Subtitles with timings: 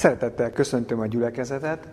[0.00, 1.88] Szeretettel köszöntöm a gyülekezetet.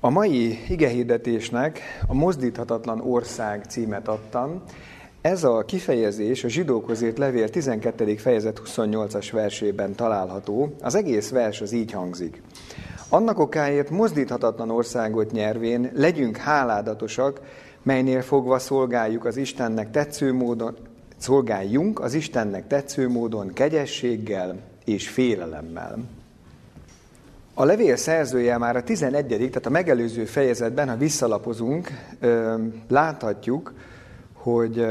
[0.00, 4.62] A mai igehirdetésnek a Mozdíthatatlan Ország címet adtam.
[5.20, 8.16] Ez a kifejezés a zsidókhoz írt levél 12.
[8.16, 10.74] fejezet 28-as versében található.
[10.80, 12.42] Az egész vers az így hangzik.
[13.08, 17.40] Annak okáért mozdíthatatlan országot nyervén legyünk háládatosak,
[17.82, 20.76] melynél fogva szolgáljuk az Istennek tetsző módon,
[21.16, 26.20] szolgáljunk az Istennek tetsző módon kegyességgel és félelemmel.
[27.54, 29.26] A levél szerzője már a 11.
[29.26, 31.90] tehát a megelőző fejezetben, ha visszalapozunk,
[32.88, 33.72] láthatjuk,
[34.32, 34.86] hogy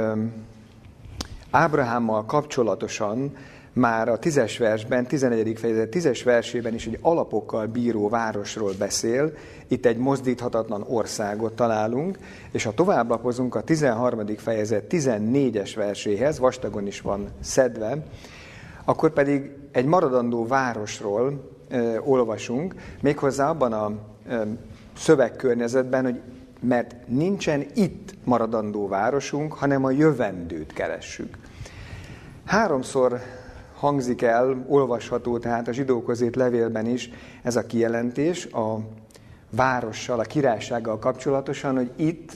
[1.52, 3.36] Ábrahámmal kapcsolatosan
[3.74, 5.60] már a tízes versben, 11.
[5.60, 9.34] fejezet tízes versében is egy alapokkal bíró városról beszél,
[9.68, 12.18] itt egy mozdíthatatlan országot találunk,
[12.52, 14.26] és ha tovább lapozunk a 13.
[14.38, 18.06] fejezet 14-es verséhez, vastagon is van szedve,
[18.86, 21.60] akkor pedig egy maradandó városról
[22.04, 23.92] olvasunk, méghozzá abban a
[24.98, 26.22] szövegkörnyezetben, hogy
[26.62, 31.38] mert nincsen itt maradandó városunk, hanem a jövendőt keressük.
[32.46, 33.20] Háromszor
[33.76, 37.10] hangzik el, olvasható tehát a zsidókhoz levélben is
[37.44, 38.80] ez a kijelentés a
[39.50, 42.32] várossal, a királysággal kapcsolatosan, hogy itt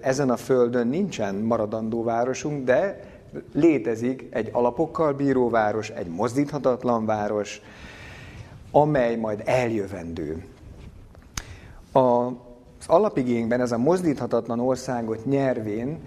[0.00, 3.04] ezen a földön nincsen maradandó városunk, de
[3.52, 7.60] létezik egy alapokkal bíró város, egy mozdíthatatlan város,
[8.70, 10.44] amely majd eljövendő.
[11.92, 15.98] A, az alapigényben ez a mozdíthatatlan országot nyervén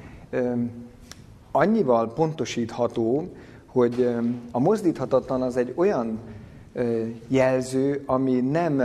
[1.52, 3.30] annyival pontosítható,
[3.66, 4.16] hogy
[4.52, 6.20] a mozdíthatatlan az egy olyan
[7.28, 8.82] jelző, ami nem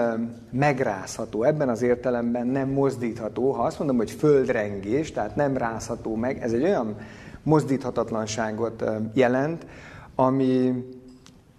[0.51, 3.51] megrázható, ebben az értelemben nem mozdítható.
[3.51, 6.97] Ha azt mondom, hogy földrengés, tehát nem rázható meg, ez egy olyan
[7.43, 9.67] mozdíthatatlanságot jelent,
[10.15, 10.85] ami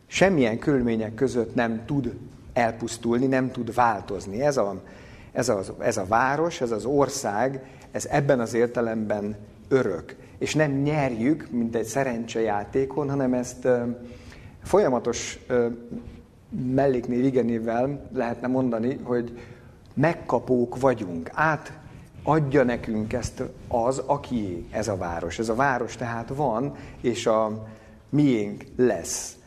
[0.08, 2.14] semmilyen körülmények között nem tud
[2.53, 4.42] elpusztulni, nem tud változni.
[4.42, 4.81] Ez a,
[5.31, 9.36] ez, a, ez a város, ez az ország, ez ebben az értelemben
[9.67, 13.68] örök és nem nyerjük, mint egy szerencsejátékon, hanem ezt
[14.63, 15.40] folyamatos
[16.74, 19.40] melléknév igenével lehetne mondani, hogy
[19.94, 21.29] megkapók vagyunk.
[21.34, 21.78] Át
[22.24, 25.40] adja nekünk ezt az, aki ez a város.
[25.40, 27.68] Ez a város tehát van, és a
[28.09, 29.38] miénk lesz.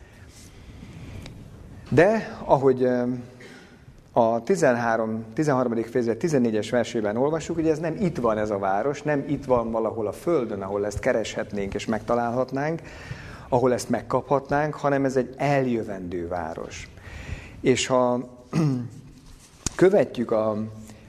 [1.91, 2.87] De, ahogy
[4.11, 5.83] a 13, 13.
[5.83, 9.71] fejezet 14-es versében olvassuk, hogy ez nem itt van ez a város, nem itt van
[9.71, 12.81] valahol a földön, ahol ezt kereshetnénk és megtalálhatnánk,
[13.49, 16.89] ahol ezt megkaphatnánk, hanem ez egy eljövendő város.
[17.61, 18.19] És ha
[19.75, 20.57] követjük a,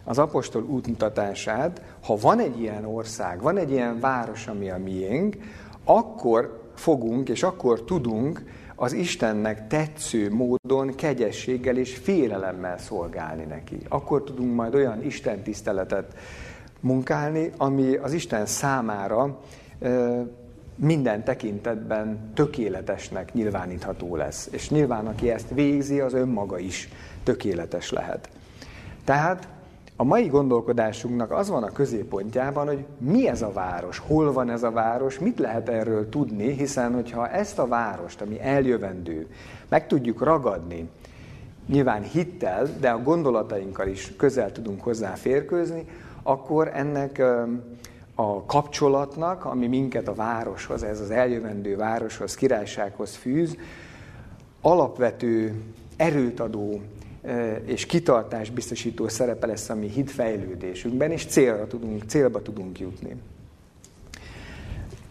[0.04, 5.36] az apostol útmutatását, ha van egy ilyen ország, van egy ilyen város, ami a miénk,
[5.84, 8.42] akkor fogunk és akkor tudunk
[8.82, 13.78] az Istennek tetsző módon, kegyességgel és félelemmel szolgálni neki.
[13.88, 16.14] Akkor tudunk majd olyan Isten tiszteletet
[16.80, 19.40] munkálni, ami az Isten számára
[20.74, 24.48] minden tekintetben tökéletesnek nyilvánítható lesz.
[24.52, 26.88] És nyilván, aki ezt végzi, az önmaga is
[27.22, 28.28] tökéletes lehet.
[29.04, 29.48] Tehát
[30.00, 34.62] a mai gondolkodásunknak az van a középpontjában, hogy mi ez a város, hol van ez
[34.62, 39.26] a város, mit lehet erről tudni, hiszen hogyha ezt a várost, ami eljövendő,
[39.68, 40.88] meg tudjuk ragadni,
[41.66, 45.84] nyilván hittel, de a gondolatainkkal is közel tudunk hozzá férkőzni,
[46.22, 47.22] akkor ennek
[48.14, 53.56] a kapcsolatnak, ami minket a városhoz, ez az eljövendő városhoz, királysághoz fűz,
[54.60, 55.62] alapvető,
[55.96, 56.80] erőt adó
[57.64, 63.16] és kitartás biztosító szerepe lesz a mi hitfejlődésünkben, és célra tudunk, célba tudunk jutni.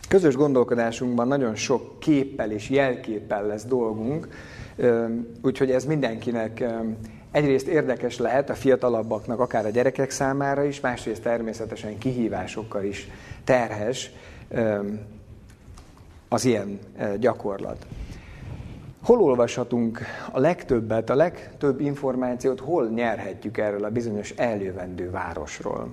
[0.09, 4.27] Közös gondolkodásunkban nagyon sok képpel és jelképpel lesz dolgunk,
[5.41, 6.63] úgyhogy ez mindenkinek
[7.31, 13.07] egyrészt érdekes lehet a fiatalabbaknak, akár a gyerekek számára is, másrészt természetesen kihívásokkal is
[13.43, 14.11] terhes
[16.29, 16.79] az ilyen
[17.19, 17.85] gyakorlat.
[19.03, 25.87] Hol olvashatunk a legtöbbet, a legtöbb információt, hol nyerhetjük erről a bizonyos eljövendő városról?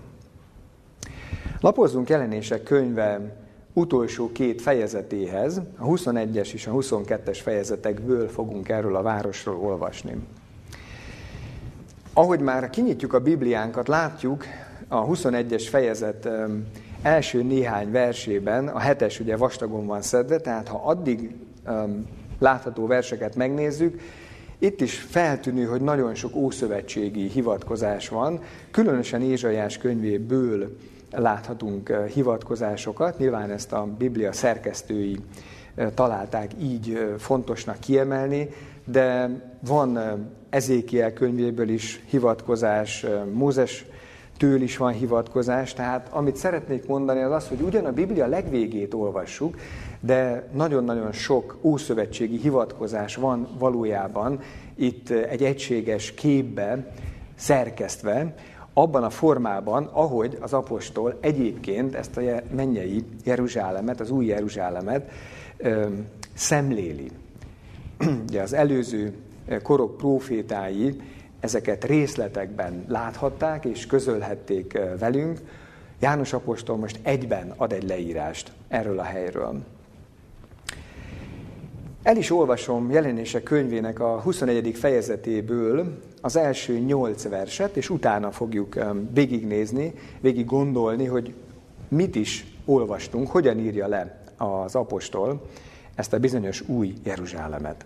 [1.61, 3.37] Lapozzunk jelenések könyve
[3.73, 10.17] utolsó két fejezetéhez, a 21-es és a 22-es fejezetekből fogunk erről a városról olvasni.
[12.13, 14.45] Ahogy már kinyitjuk a Bibliánkat, látjuk
[14.89, 16.29] a 21-es fejezet
[17.03, 21.35] első néhány versében, a hetes ugye vastagon van szedve, tehát ha addig
[22.41, 24.01] látható verseket megnézzük,
[24.63, 28.41] itt is feltűnő, hogy nagyon sok ószövetségi hivatkozás van,
[28.71, 30.77] különösen Ézsajás könyvéből
[31.11, 35.19] láthatunk eh, hivatkozásokat, nyilván ezt a Biblia szerkesztői
[35.75, 38.49] eh, találták így eh, fontosnak kiemelni,
[38.85, 39.31] de
[39.67, 39.99] van
[40.49, 43.85] Ezékiel könyvéből is hivatkozás, Mózes
[44.37, 48.95] től is van hivatkozás, tehát amit szeretnék mondani az az, hogy ugyan a Biblia legvégét
[48.95, 49.57] olvassuk,
[50.01, 54.41] de nagyon-nagyon sok ószövetségi hivatkozás van valójában
[54.75, 56.93] itt egy egységes képbe
[57.35, 58.35] szerkesztve,
[58.73, 62.21] abban a formában, ahogy az apostol egyébként ezt a
[62.55, 65.11] mennyei Jeruzsálemet, az új Jeruzsálemet
[65.57, 65.87] ö,
[66.35, 67.11] szemléli.
[68.29, 69.15] Ugye az előző
[69.63, 71.01] korok profétái
[71.41, 75.41] ezeket részletekben láthatták és közölhették velünk.
[76.01, 79.61] János apostol most egyben ad egy leírást erről a helyről.
[82.03, 84.77] El is olvasom jelenések könyvének a 21.
[84.77, 88.79] fejezetéből az első nyolc verset, és utána fogjuk
[89.13, 91.35] végignézni, végig gondolni, hogy
[91.89, 95.43] mit is olvastunk, hogyan írja le az apostol
[95.95, 97.85] ezt a bizonyos új Jeruzsálemet.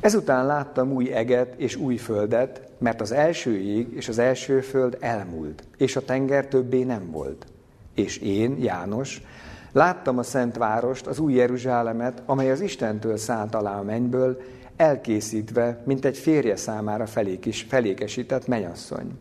[0.00, 4.96] Ezután láttam új eget és új földet, mert az első ég és az első föld
[5.00, 7.46] elmúlt, és a tenger többé nem volt.
[7.94, 9.22] És én, János,
[9.72, 14.40] láttam a Szent Várost, az új Jeruzsálemet, amely az Istentől szállt alá a mennyből,
[14.76, 19.18] elkészítve, mint egy férje számára felékis, felékesített menyasszony.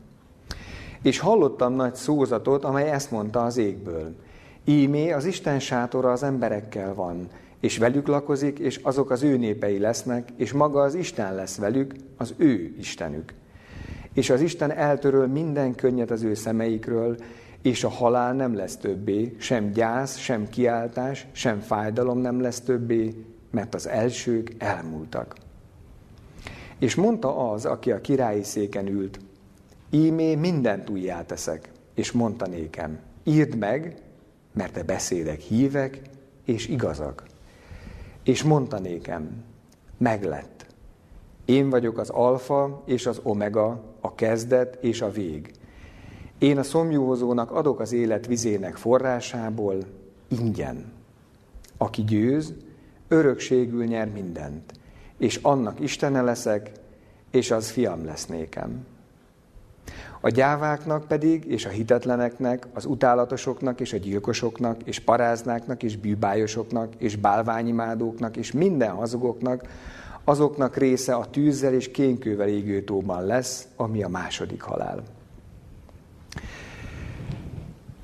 [1.01, 4.16] És hallottam nagy szózatot, amely ezt mondta az égből.
[4.66, 7.28] Ímé az Isten sátora az emberekkel van,
[7.60, 11.96] és velük lakozik, és azok az ő népei lesznek, és maga az Isten lesz velük,
[12.18, 13.34] az ő Istenük.
[14.13, 17.18] És az Isten eltöröl minden könnyet az ő szemeikről,
[17.62, 23.26] és a halál nem lesz többé, sem gyász, sem kiáltás, sem fájdalom nem lesz többé,
[23.52, 25.36] mert az elsők elmúltak.
[26.80, 29.20] És mondta az, aki a királyi széken ült,
[29.90, 33.96] ímé mindent újjá teszek, és mondta nékem, írd meg,
[34.54, 36.02] mert te beszédek hívek
[36.46, 37.24] és igazak.
[38.24, 39.44] És mondta nékem,
[39.98, 40.66] meglett.
[41.46, 45.52] Én vagyok az alfa és az omega, a kezdet és a vég.
[46.39, 49.75] Én a szomjúhozónak adok az élet vizének forrásából
[50.27, 50.91] ingyen.
[51.77, 52.53] Aki győz,
[53.07, 54.74] örökségül nyer mindent,
[55.18, 56.71] és annak Istene leszek,
[57.31, 58.86] és az fiam lesz nékem.
[60.21, 66.94] A gyáváknak pedig, és a hitetleneknek, az utálatosoknak, és a gyilkosoknak, és paráznáknak, és bűbájosoknak,
[66.97, 69.63] és bálványimádóknak, és minden hazugoknak,
[70.24, 75.03] azoknak része a tűzzel és kénkővel égő tóban lesz, ami a második halál.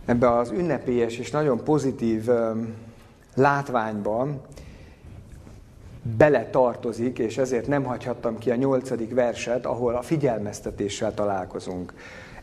[0.05, 2.29] Ebbe az ünnepélyes és nagyon pozitív
[3.35, 4.41] látványban
[6.17, 11.93] bele tartozik, és ezért nem hagyhattam ki a nyolcadik verset, ahol a figyelmeztetéssel találkozunk.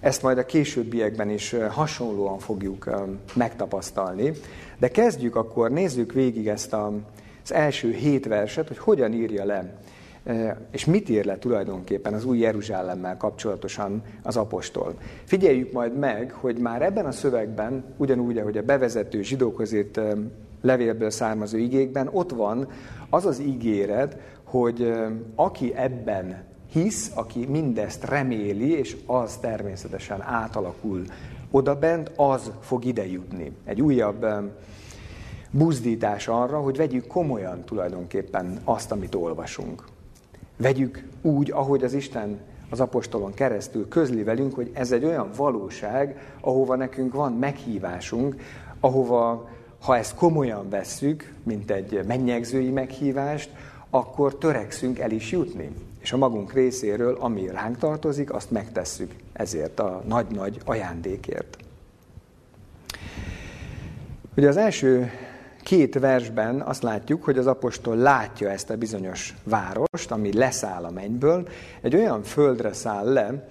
[0.01, 2.91] Ezt majd a későbbiekben is hasonlóan fogjuk
[3.35, 4.33] megtapasztalni.
[4.79, 6.93] De kezdjük akkor, nézzük végig ezt a,
[7.45, 9.75] az első hét verset, hogy hogyan írja le,
[10.71, 14.95] és mit ír le tulajdonképpen az új Jeruzsálemmel kapcsolatosan az apostol.
[15.25, 20.01] Figyeljük majd meg, hogy már ebben a szövegben, ugyanúgy, ahogy a bevezető zsidókhoz írt
[20.61, 22.69] levélből származó igékben, ott van
[23.11, 24.93] az az ígéret, hogy
[25.35, 31.03] aki ebben hisz, aki mindezt reméli, és az természetesen átalakul
[31.51, 33.53] odabent, az fog ide jutni.
[33.65, 34.27] Egy újabb
[35.51, 39.85] buzdítás arra, hogy vegyük komolyan tulajdonképpen azt, amit olvasunk.
[40.63, 46.35] Vegyük úgy, ahogy az Isten az apostolon keresztül közli velünk, hogy ez egy olyan valóság,
[46.41, 48.37] ahova nekünk van meghívásunk,
[48.81, 49.49] ahova
[49.81, 53.51] ha ezt komolyan vesszük, mint egy mennyegzői meghívást,
[53.91, 55.71] akkor törekszünk el is jutni.
[56.01, 61.57] És a magunk részéről, ami ránk tartozik, azt megtesszük ezért a nagy-nagy ajándékért.
[64.37, 65.11] Ugye az első
[65.63, 70.91] két versben azt látjuk, hogy az apostol látja ezt a bizonyos várost, ami leszáll a
[70.91, 71.49] mennyből,
[71.81, 73.49] egy olyan földre száll le,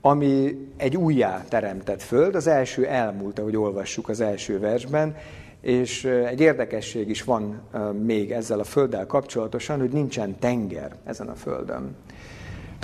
[0.00, 5.16] ami egy újjá teremtett föld, az első elmúlt, ahogy olvassuk az első versben,
[5.60, 7.60] és egy érdekesség is van
[8.02, 11.96] még ezzel a földdel kapcsolatosan, hogy nincsen tenger ezen a földön.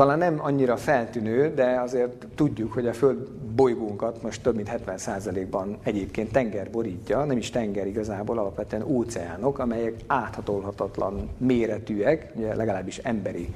[0.01, 5.79] Talán nem annyira feltűnő, de azért tudjuk, hogy a Föld bolygónkat most több mint 70%-ban
[5.83, 13.55] egyébként tenger borítja, nem is tenger igazából, alapvetően óceánok, amelyek áthatolhatatlan méretűek, ugye legalábbis emberi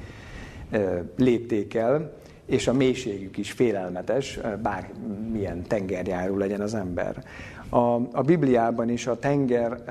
[1.17, 2.11] léptékkel,
[2.45, 7.23] és a mélységük is félelmetes, bármilyen tengerjáró legyen az ember.
[7.69, 9.83] A, a Bibliában is a tenger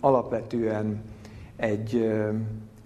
[0.00, 1.02] alapvetően
[1.56, 2.12] egy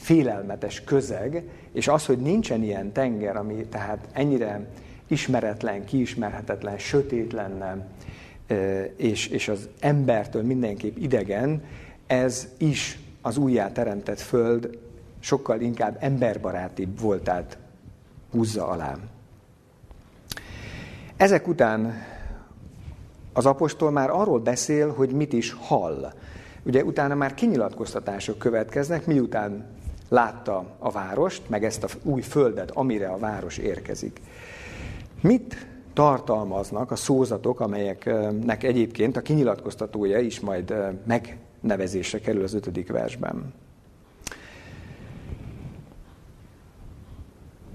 [0.00, 1.42] félelmetes közeg,
[1.73, 4.66] és az, hogy nincsen ilyen tenger, ami tehát ennyire
[5.07, 7.87] ismeretlen, kiismerhetetlen, sötét lenne,
[8.97, 11.62] és, és az embertől mindenképp idegen,
[12.07, 14.78] ez is az újjá teremtett föld
[15.19, 17.59] sokkal inkább emberbarátibb voltát
[18.30, 18.97] húzza alá.
[21.16, 22.02] Ezek után
[23.33, 26.12] az apostol már arról beszél, hogy mit is hall.
[26.62, 29.64] Ugye utána már kinyilatkoztatások következnek, miután
[30.10, 34.20] látta a várost, meg ezt a új földet, amire a város érkezik.
[35.20, 40.74] Mit tartalmaznak a szózatok, amelyeknek egyébként a kinyilatkoztatója is majd
[41.04, 43.54] megnevezésre kerül az ötödik versben?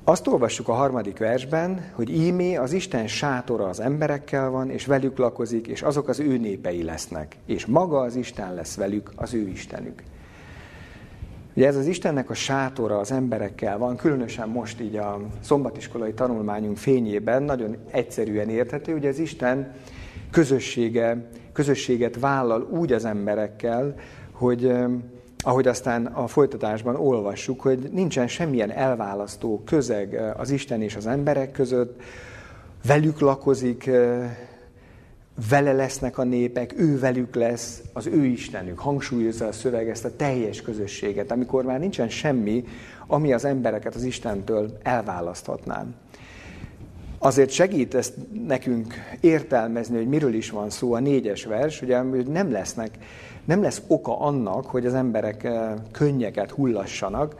[0.03, 5.17] Azt olvassuk a harmadik versben, hogy ímé az Isten sátora az emberekkel van, és velük
[5.17, 9.47] lakozik, és azok az ő népei lesznek, és maga az Isten lesz velük, az ő
[9.47, 10.03] Istenük.
[11.55, 16.77] Ugye ez az Istennek a sátora az emberekkel van, különösen most így a szombatiskolai tanulmányunk
[16.77, 19.73] fényében nagyon egyszerűen érthető, hogy az Isten
[20.31, 23.95] közössége, közösséget vállal úgy az emberekkel,
[24.31, 24.71] hogy
[25.37, 31.51] ahogy aztán a folytatásban olvassuk, hogy nincsen semmilyen elválasztó közeg az Isten és az emberek
[31.51, 32.01] között,
[32.85, 33.89] velük lakozik,
[35.49, 38.79] vele lesznek a népek, ő velük lesz, az ő Istenük.
[38.79, 42.63] Hangsúlyozza a szöveg ezt a teljes közösséget, amikor már nincsen semmi,
[43.07, 45.85] ami az embereket az Istentől elválaszthatná.
[47.17, 48.13] Azért segít ezt
[48.47, 52.89] nekünk értelmezni, hogy miről is van szó a négyes vers, ugye, hogy nem lesznek,
[53.45, 57.35] nem lesz oka annak, hogy az emberek eh, könnyeket hullassanak,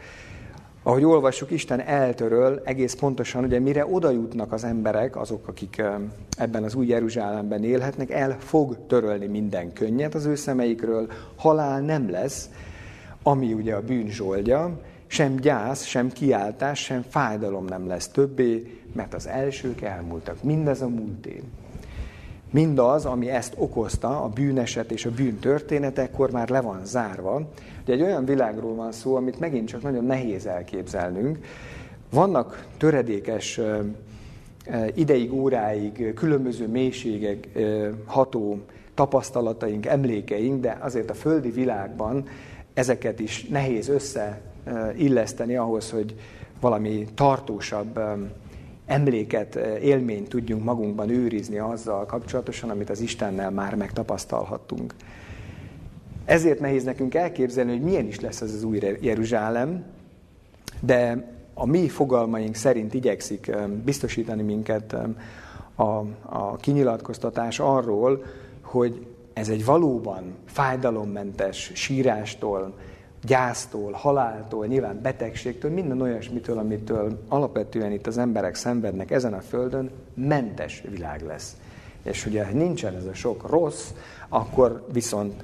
[0.88, 5.84] ahogy olvassuk, Isten eltöröl egész pontosan, ugye mire oda jutnak az emberek, azok, akik
[6.38, 12.10] ebben az új Jeruzsálemben élhetnek, el fog törölni minden könnyet az ő szemeikről, halál nem
[12.10, 12.50] lesz,
[13.24, 19.14] ami ugye a bűn zsoldja, sem gyász, sem kiáltás, sem fájdalom nem lesz többé, mert
[19.14, 20.44] az elsők elmúltak.
[20.44, 21.44] Mindez a múlté.
[22.56, 27.42] Mindaz, ami ezt okozta, a bűneset és a bűn történetekor már le van zárva,
[27.82, 31.38] Ugye egy olyan világról van szó, amit megint csak nagyon nehéz elképzelnünk.
[32.10, 33.60] Vannak töredékes
[34.94, 37.48] ideig, óráig, különböző mélységek
[38.06, 38.60] ható
[38.94, 42.28] tapasztalataink, emlékeink, de azért a földi világban
[42.74, 46.16] ezeket is nehéz összeilleszteni ahhoz, hogy
[46.60, 48.00] valami tartósabb
[48.86, 54.94] emléket, élményt tudjunk magunkban őrizni azzal kapcsolatosan, amit az Istennel már megtapasztalhattunk.
[56.26, 59.84] Ezért nehéz nekünk elképzelni, hogy milyen is lesz ez az új Jeruzsálem,
[60.80, 64.96] de a mi fogalmaink szerint igyekszik biztosítani minket
[65.76, 65.84] a,
[66.22, 68.24] a kinyilatkoztatás arról,
[68.62, 72.74] hogy ez egy valóban fájdalommentes sírástól,
[73.26, 79.90] gyásztól, haláltól, nyilván betegségtől, minden olyasmitől, amitől alapvetően itt az emberek szenvednek ezen a földön,
[80.14, 81.58] mentes világ lesz.
[82.04, 83.92] És ugye nincsen ez a sok rossz,
[84.30, 85.44] akkor viszont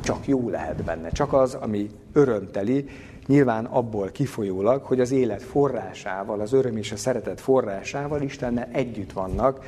[0.00, 1.08] csak jó lehet benne.
[1.10, 2.88] Csak az, ami örömteli,
[3.26, 9.12] nyilván abból kifolyólag, hogy az élet forrásával, az öröm és a szeretet forrásával Istennel együtt
[9.12, 9.64] vannak,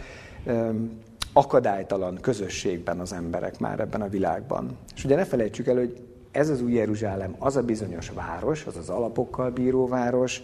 [1.32, 4.76] akadálytalan közösségben az emberek már ebben a világban.
[4.94, 8.76] És ugye ne felejtsük el, hogy ez az új Jeruzsálem, az a bizonyos város, az
[8.76, 10.42] az alapokkal bíró város,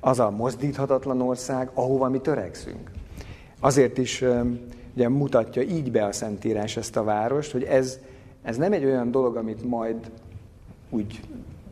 [0.00, 2.90] az a mozdíthatatlan ország, ahova mi törekszünk.
[3.60, 4.24] Azért is
[4.94, 7.98] ugye, mutatja így be a Szentírás ezt a várost, hogy ez
[8.46, 9.96] ez nem egy olyan dolog, amit majd
[10.90, 11.20] úgy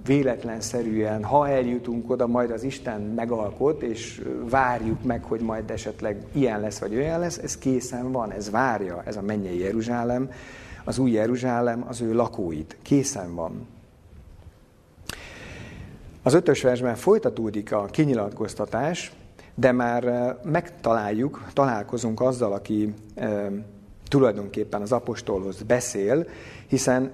[0.06, 6.60] véletlenszerűen, ha eljutunk oda, majd az Isten megalkot, és várjuk meg, hogy majd esetleg ilyen
[6.60, 10.30] lesz, vagy olyan lesz, ez készen van, ez várja, ez a mennyei Jeruzsálem,
[10.84, 12.76] az új Jeruzsálem, az ő lakóit.
[12.82, 13.66] Készen van.
[16.22, 19.12] Az ötös versben folytatódik a kinyilatkoztatás,
[19.54, 22.94] de már megtaláljuk, találkozunk azzal, aki
[24.08, 26.26] tulajdonképpen az apostolhoz beszél,
[26.66, 27.12] hiszen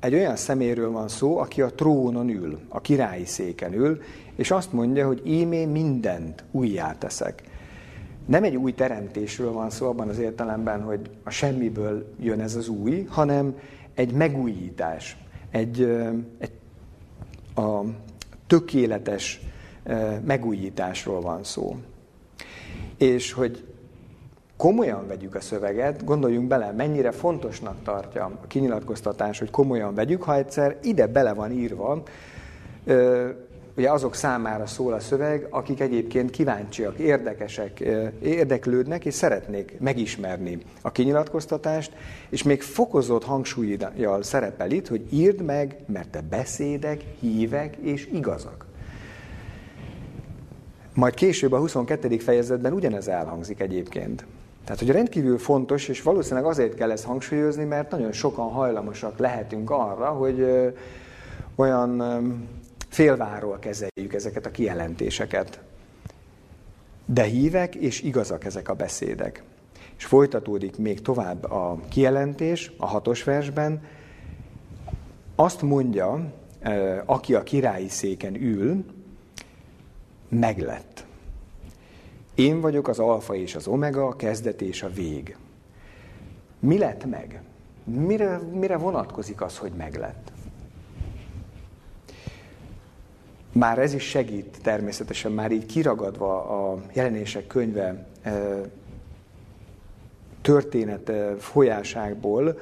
[0.00, 4.00] egy olyan szeméről van szó, aki a trónon ül, a királyi széken ül,
[4.36, 7.42] és azt mondja, hogy ímé mindent újjá teszek.
[8.28, 12.68] Nem egy új teremtésről van szó abban az értelemben, hogy a semmiből jön ez az
[12.68, 13.58] új, hanem
[13.94, 15.16] egy megújítás,
[15.50, 15.82] egy,
[16.38, 16.52] egy
[17.54, 17.80] a
[18.46, 19.40] tökéletes
[20.24, 21.76] megújításról van szó.
[22.96, 23.64] És hogy
[24.56, 30.34] komolyan vegyük a szöveget, gondoljunk bele, mennyire fontosnak tartja a kinyilatkoztatás, hogy komolyan vegyük, ha
[30.34, 32.02] egyszer ide bele van írva,
[33.78, 37.80] ugye azok számára szól a szöveg, akik egyébként kíváncsiak, érdekesek,
[38.22, 41.92] érdeklődnek, és szeretnék megismerni a kinyilatkoztatást,
[42.28, 48.66] és még fokozott hangsúlyjal szerepel itt, hogy írd meg, mert te beszédek, hívek és igazak.
[50.94, 52.18] Majd később a 22.
[52.18, 54.24] fejezetben ugyanez elhangzik egyébként.
[54.64, 59.70] Tehát, hogy rendkívül fontos, és valószínűleg azért kell ezt hangsúlyozni, mert nagyon sokan hajlamosak lehetünk
[59.70, 60.46] arra, hogy
[61.56, 62.02] olyan
[62.88, 65.60] félváról kezeljük ezeket a kijelentéseket.
[67.04, 69.42] De hívek és igazak ezek a beszédek.
[69.96, 73.82] És folytatódik még tovább a kijelentés a hatos versben.
[75.34, 76.32] Azt mondja,
[77.04, 78.84] aki a királyi széken ül,
[80.28, 81.06] meglett.
[82.34, 85.36] Én vagyok az alfa és az omega, a kezdet és a vég.
[86.58, 87.42] Mi lett meg?
[87.84, 90.32] Mire, mire vonatkozik az, hogy meglett?
[93.58, 98.06] Már ez is segít természetesen, már így kiragadva a jelenések könyve
[100.42, 102.58] történet folyásából,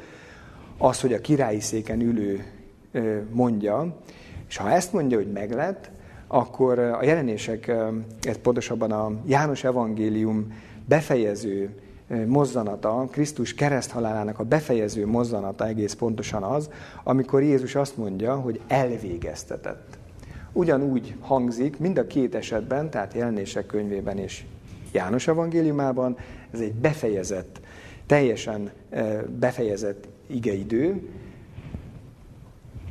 [0.79, 2.45] az, hogy a királyi széken ülő
[3.31, 3.97] mondja,
[4.49, 5.91] és ha ezt mondja, hogy meglett,
[6.27, 7.73] akkor a jelenések,
[8.23, 10.53] ez pontosabban a János evangélium
[10.85, 11.81] befejező
[12.27, 16.71] mozzanata, Krisztus kereszthalálának a befejező mozzanata egész pontosan az,
[17.05, 19.96] amikor Jézus azt mondja, hogy elvégeztetett.
[20.57, 24.45] Ugyanúgy hangzik mind a két esetben, tehát jelenések könyvében és
[24.93, 26.17] János evangéliumában,
[26.53, 27.61] ez egy befejezett,
[28.07, 28.71] teljesen
[29.39, 31.09] befejezett igeidő,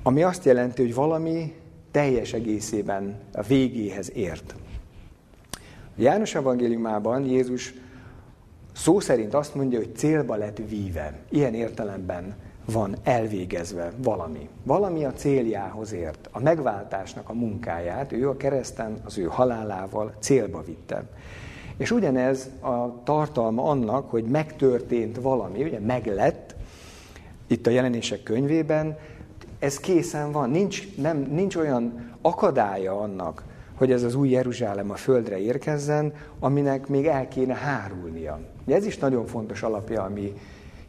[0.04, 1.54] ami azt jelenti, hogy valami
[1.92, 4.56] teljes egészében a végéhez ért.
[5.98, 7.74] A János evangéliumában Jézus
[8.74, 11.20] szó szerint azt mondja, hogy célba lett víve.
[11.30, 12.36] Ilyen értelemben
[12.72, 14.50] van elvégezve valami.
[14.64, 16.30] Valami a céljához ért.
[16.32, 21.04] A megváltásnak a munkáját ő a kereszten az ő halálával célba vitte.
[21.78, 26.56] És ugyanez a tartalma annak, hogy megtörtént valami, ugye meglett,
[27.48, 28.98] itt a jelenések könyvében,
[29.60, 30.50] ez készen van.
[30.50, 33.44] Nincs, nem, nincs olyan akadálya annak,
[33.76, 38.40] hogy ez az új Jeruzsálem a földre érkezzen, aminek még el kéne hárulnia.
[38.68, 40.34] Ez is nagyon fontos alapja a mi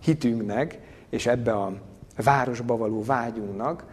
[0.01, 1.73] hitünknek, és ebbe a
[2.23, 3.85] városba való vágyunknak,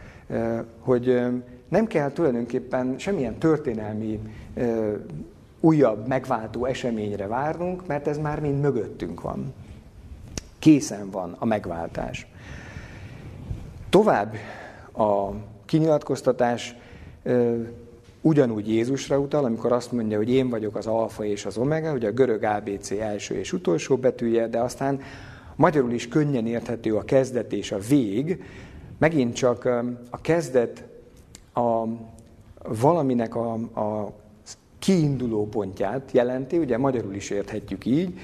[0.80, 1.22] hogy
[1.70, 4.20] nem kell tulajdonképpen semmilyen történelmi
[5.60, 9.54] újabb, megváltó eseményre várnunk, mert ez már mind mögöttünk van.
[10.60, 12.28] Készen van a megváltás.
[13.90, 14.36] Tovább
[14.94, 15.30] a
[15.66, 16.76] kinyilatkoztatás
[18.22, 22.08] ugyanúgy Jézusra utal, amikor azt mondja, hogy én vagyok az alfa és az omega, ugye
[22.08, 25.00] a görög ABC első és utolsó betűje, de aztán
[25.64, 28.44] magyarul is könnyen érthető a kezdet és a vég,
[28.98, 29.66] megint csak
[30.10, 30.84] a kezdet
[31.54, 31.84] a
[32.82, 34.14] valaminek a, a
[34.80, 38.20] kiinduló pontját jelenti, ugye magyarul is érthetjük így,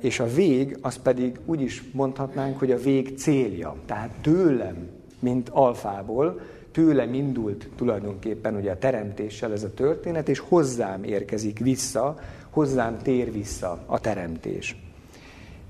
[0.00, 3.74] és a vég, az pedig úgy is mondhatnánk, hogy a vég célja.
[3.86, 6.40] Tehát tőlem, mint alfából,
[6.72, 12.18] tőlem indult tulajdonképpen ugye a teremtéssel ez a történet, és hozzám érkezik vissza,
[12.50, 14.85] hozzám tér vissza a teremtés.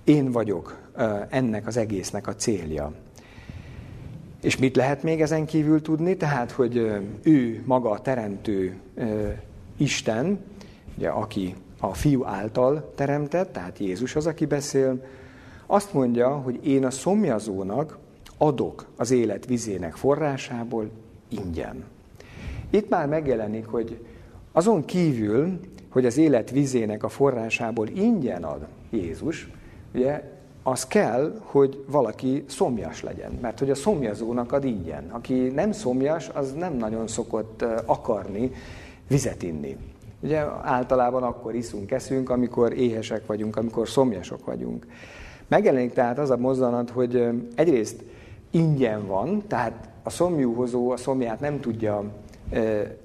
[0.06, 0.78] Én vagyok
[1.28, 2.92] ennek az egésznek a célja.
[4.42, 6.16] És mit lehet még ezen kívül tudni?
[6.16, 6.76] Tehát, hogy
[7.22, 8.76] ő maga a teremtő
[9.76, 10.38] Isten,
[10.96, 15.04] ugye, aki a fiú által teremtett, tehát Jézus az, aki beszél,
[15.66, 17.98] azt mondja, hogy én a szomjazónak
[18.38, 20.90] adok az élet vizének forrásából
[21.28, 21.84] ingyen.
[22.70, 24.04] Itt már megjelenik, hogy
[24.52, 29.50] azon kívül, hogy az élet vizének a forrásából ingyen ad Jézus,
[29.94, 35.08] ugye az kell, hogy valaki szomjas legyen, mert hogy a szomjazónak ad ingyen.
[35.10, 38.50] Aki nem szomjas, az nem nagyon szokott akarni
[39.08, 39.76] vizet inni.
[40.20, 44.86] Ugye általában akkor iszunk, eszünk, amikor éhesek vagyunk, amikor szomjasok vagyunk.
[45.48, 48.02] Megjelenik tehát az a mozzanat, hogy egyrészt
[48.50, 52.04] ingyen van, tehát a szomjúhozó a szomját nem tudja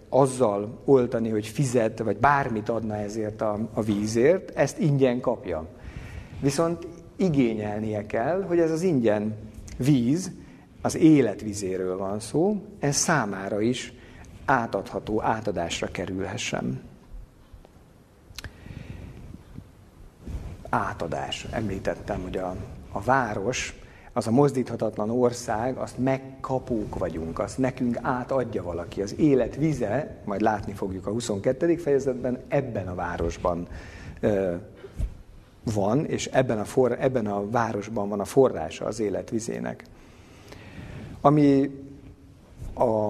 [0.10, 5.66] azzal oltani, hogy fizet, vagy bármit adna ezért a, a vízért, ezt ingyen kapja.
[6.42, 9.36] Viszont igényelnie kell, hogy ez az ingyen
[9.78, 10.32] víz,
[10.82, 13.94] az életvizéről van szó, ez számára is
[14.46, 16.82] átadható, átadásra kerülhessen.
[20.70, 21.48] Átadás.
[21.52, 22.56] Említettem, hogy a,
[22.92, 23.76] a város,
[24.14, 29.02] az a mozdíthatatlan ország, azt megkapók vagyunk, azt nekünk átadja valaki.
[29.02, 31.76] Az élet vize, majd látni fogjuk a 22.
[31.76, 33.68] fejezetben, ebben a városban
[35.64, 39.84] van, és ebben a, for, ebben a városban van a forrása az életvizének.
[41.22, 41.80] Ami
[42.76, 43.10] a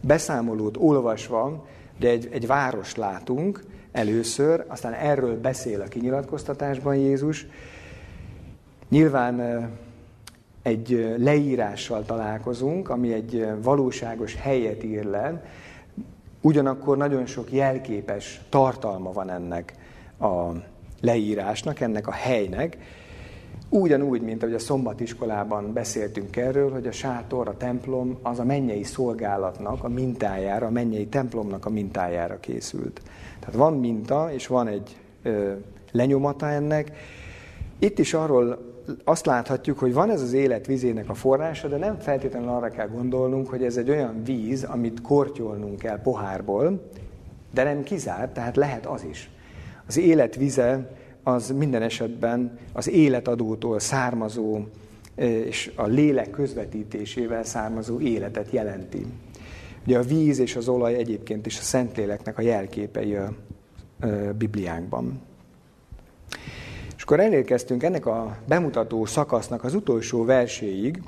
[0.00, 1.66] beszámolót olvasva,
[1.98, 7.46] de egy, egy várost látunk először, aztán erről beszél a kinyilatkoztatásban Jézus.
[8.88, 9.68] Nyilván
[10.62, 15.44] egy leírással találkozunk, ami egy valóságos helyet ír le,
[16.40, 19.74] ugyanakkor nagyon sok jelképes tartalma van ennek
[20.20, 20.52] a
[21.02, 22.76] leírásnak, ennek a helynek,
[23.74, 28.82] Ugyanúgy, mint ahogy a szombatiskolában beszéltünk erről, hogy a sátor, a templom az a mennyei
[28.82, 33.00] szolgálatnak a mintájára, a mennyei templomnak a mintájára készült.
[33.40, 35.52] Tehát van minta, és van egy ö,
[35.92, 36.92] lenyomata ennek.
[37.78, 38.72] Itt is arról
[39.04, 42.88] azt láthatjuk, hogy van ez az élet vizének a forrása, de nem feltétlenül arra kell
[42.88, 46.90] gondolnunk, hogy ez egy olyan víz, amit kortyolnunk kell pohárból,
[47.54, 49.30] de nem kizárt, tehát lehet az is.
[49.86, 54.60] Az élet vize az minden esetben az életadótól származó
[55.16, 59.06] és a lélek közvetítésével származó életet jelenti.
[59.86, 63.32] Ugye a víz és az olaj egyébként is a Szentléleknek a jelképei a
[64.38, 65.20] Bibliánkban.
[66.96, 71.02] És akkor elérkeztünk ennek a bemutató szakasznak az utolsó verséig,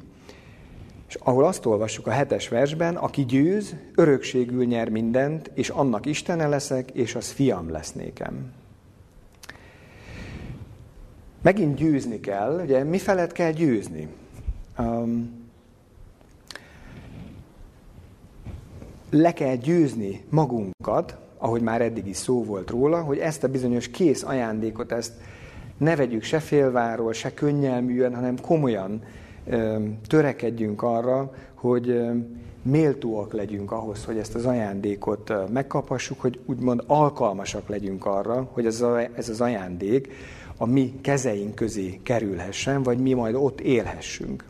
[1.09, 6.47] és ahol azt olvassuk a hetes versben, aki győz, örökségül nyer mindent, és annak Istene
[6.49, 8.53] leszek, és az fiam lesz nékem.
[11.45, 14.09] Megint győzni kell, ugye mi felett kell győzni?
[14.79, 15.31] Um,
[19.11, 23.89] le kell győzni magunkat, ahogy már eddig is szó volt róla, hogy ezt a bizonyos
[23.89, 25.13] kész ajándékot, ezt
[25.77, 29.03] ne vegyük se félváról, se könnyelműen, hanem komolyan
[29.47, 32.13] ö, törekedjünk arra, hogy ö,
[32.63, 38.81] méltóak legyünk ahhoz, hogy ezt az ajándékot megkaphassuk, hogy úgymond alkalmasak legyünk arra, hogy ez,
[38.81, 40.13] a, ez az ajándék
[40.57, 44.45] a mi kezeink közé kerülhessen, vagy mi majd ott élhessünk.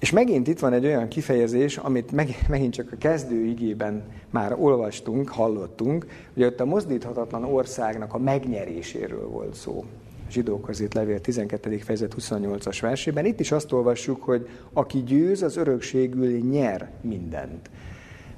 [0.00, 4.54] És megint itt van egy olyan kifejezés, amit meg, megint csak a kezdő igében már
[4.58, 9.84] olvastunk, hallottunk, hogy ott a mozdíthatatlan országnak a megnyeréséről volt szó.
[10.28, 11.78] A zsidókhoz itt levél 12.
[11.78, 13.24] fejezet 28-as versében.
[13.24, 17.70] Itt is azt olvassuk, hogy aki győz, az örökségül nyer mindent.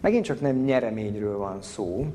[0.01, 2.07] Megint csak nem nyereményről van szó,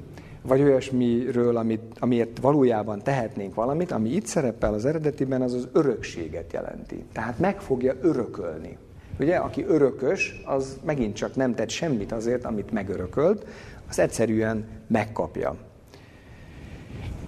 [0.44, 6.54] vagy olyasmiről, amit, amiért valójában tehetnénk valamit, ami itt szerepel az eredetiben, az az örökséget
[6.54, 7.04] jelenti.
[7.14, 8.78] Tehát meg fogja örökölni.
[9.20, 13.46] Ugye, aki örökös, az megint csak nem tett semmit azért, amit megörökölt,
[13.90, 15.56] az egyszerűen megkapja.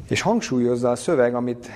[0.09, 1.69] És hangsúlyozza a szöveg, amit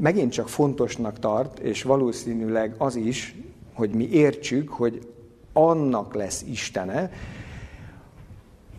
[0.00, 3.36] megint csak fontosnak tart, és valószínűleg az is,
[3.72, 5.08] hogy mi értsük, hogy
[5.52, 7.10] annak lesz Istene,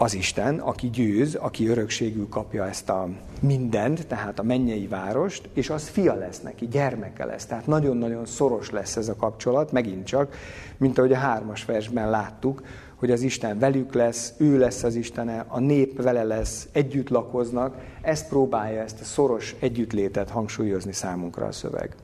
[0.01, 3.09] az Isten, aki győz, aki örökségül kapja ezt a
[3.39, 7.45] mindent, tehát a mennyei várost, és az fia lesz neki, gyermeke lesz.
[7.45, 10.35] Tehát nagyon-nagyon szoros lesz ez a kapcsolat, megint csak,
[10.77, 12.63] mint ahogy a hármas versben láttuk,
[12.95, 17.75] hogy az Isten velük lesz, ő lesz az Istene, a nép vele lesz, együtt lakoznak.
[18.01, 21.95] Ezt próbálja, ezt a szoros együttlétet hangsúlyozni számunkra a szöveg.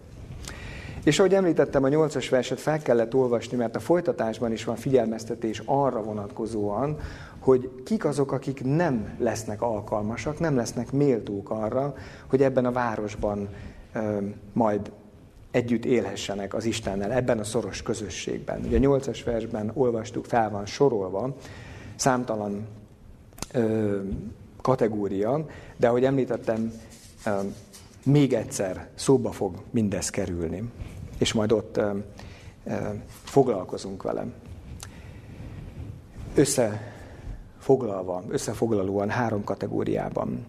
[1.04, 5.62] És ahogy említettem, a nyolcas verset fel kellett olvasni, mert a folytatásban is van figyelmeztetés
[5.66, 6.98] arra vonatkozóan,
[7.46, 11.96] hogy kik azok, akik nem lesznek alkalmasak, nem lesznek méltók arra,
[12.28, 13.50] hogy ebben a városban
[13.94, 14.18] ö,
[14.54, 14.92] majd
[15.52, 18.64] együtt élhessenek az Istennel, ebben a szoros közösségben.
[18.66, 21.36] Ugye a nyolcas versben olvastuk, fel van sorolva
[21.96, 22.68] számtalan
[23.54, 24.00] ö,
[24.62, 25.46] kategória,
[25.78, 26.72] de ahogy említettem,
[27.26, 27.40] ö,
[28.04, 30.72] még egyszer szóba fog mindez kerülni,
[31.18, 31.92] és majd ott ö,
[32.64, 32.74] ö,
[33.24, 34.26] foglalkozunk vele.
[36.36, 36.94] Össze
[37.66, 40.46] foglalva, összefoglalóan három kategóriában.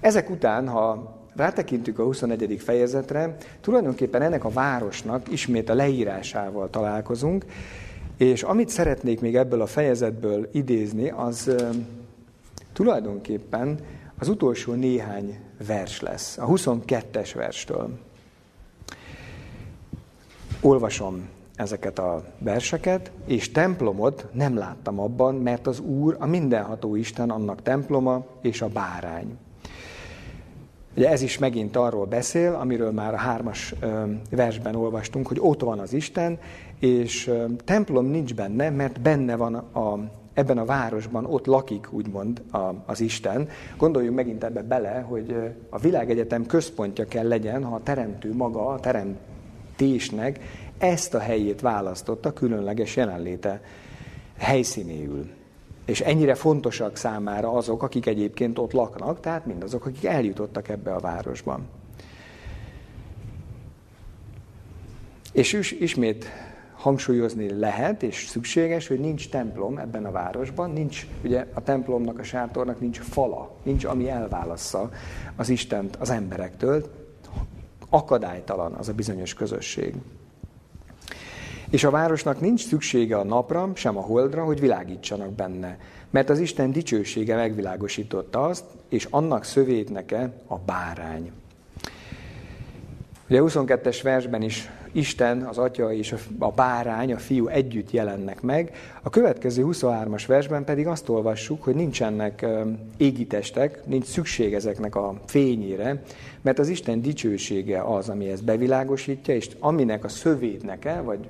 [0.00, 2.60] Ezek után, ha rátekintünk a 21.
[2.60, 7.44] fejezetre, tulajdonképpen ennek a városnak ismét a leírásával találkozunk,
[8.16, 11.54] és amit szeretnék még ebből a fejezetből idézni, az
[12.72, 13.78] tulajdonképpen
[14.18, 17.98] az utolsó néhány vers lesz, a 22-es verstől.
[20.60, 27.30] Olvasom ezeket a verseket, és templomot nem láttam abban, mert az Úr, a mindenható Isten,
[27.30, 29.36] annak temploma és a bárány.
[30.96, 33.74] Ugye ez is megint arról beszél, amiről már a hármas
[34.30, 36.38] versben olvastunk, hogy ott van az Isten,
[36.78, 37.30] és
[37.64, 39.98] templom nincs benne, mert benne van a,
[40.34, 43.48] ebben a városban, ott lakik, úgymond a, az Isten.
[43.76, 45.36] Gondoljunk megint ebbe bele, hogy
[45.70, 50.40] a világegyetem központja kell legyen, ha a teremtő maga, a teremtésnek
[50.78, 53.60] ezt a helyét választotta különleges jelenléte
[54.38, 55.30] helyszínéül.
[55.84, 61.00] És ennyire fontosak számára azok, akik egyébként ott laknak, tehát mindazok, akik eljutottak ebbe a
[61.00, 61.68] városban.
[65.32, 66.26] És ismét
[66.74, 72.22] hangsúlyozni lehet, és szükséges, hogy nincs templom ebben a városban, nincs, ugye a templomnak, a
[72.22, 74.90] sátornak nincs fala, nincs, ami elválassza
[75.36, 76.90] az Istent az emberektől,
[77.88, 79.94] akadálytalan az a bizonyos közösség.
[81.70, 85.78] És a városnak nincs szüksége a napra, sem a holdra, hogy világítsanak benne,
[86.10, 91.32] mert az Isten dicsősége megvilágosította azt, és annak szövétneke a bárány.
[93.28, 98.40] Ugye a 22-es versben is Isten, az Atya és a bárány, a fiú együtt jelennek
[98.42, 98.72] meg.
[99.02, 102.46] A következő 23-as versben pedig azt olvassuk, hogy nincsenek
[102.96, 106.02] égitestek, nincs szükség ezeknek a fényére,
[106.42, 111.28] mert az Isten dicsősége az, ami ezt bevilágosítja, és aminek a szövédneke, vagy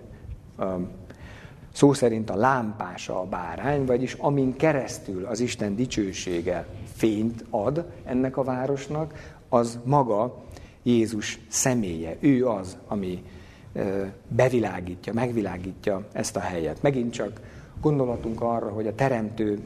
[1.73, 8.37] szó szerint a lámpása a bárány, vagyis amin keresztül az Isten dicsősége fényt ad ennek
[8.37, 10.45] a városnak, az maga
[10.83, 12.17] Jézus személye.
[12.21, 13.23] Ő az, ami
[14.29, 16.83] bevilágítja, megvilágítja ezt a helyet.
[16.83, 17.41] Megint csak
[17.81, 19.61] gondolatunk arra, hogy a teremtő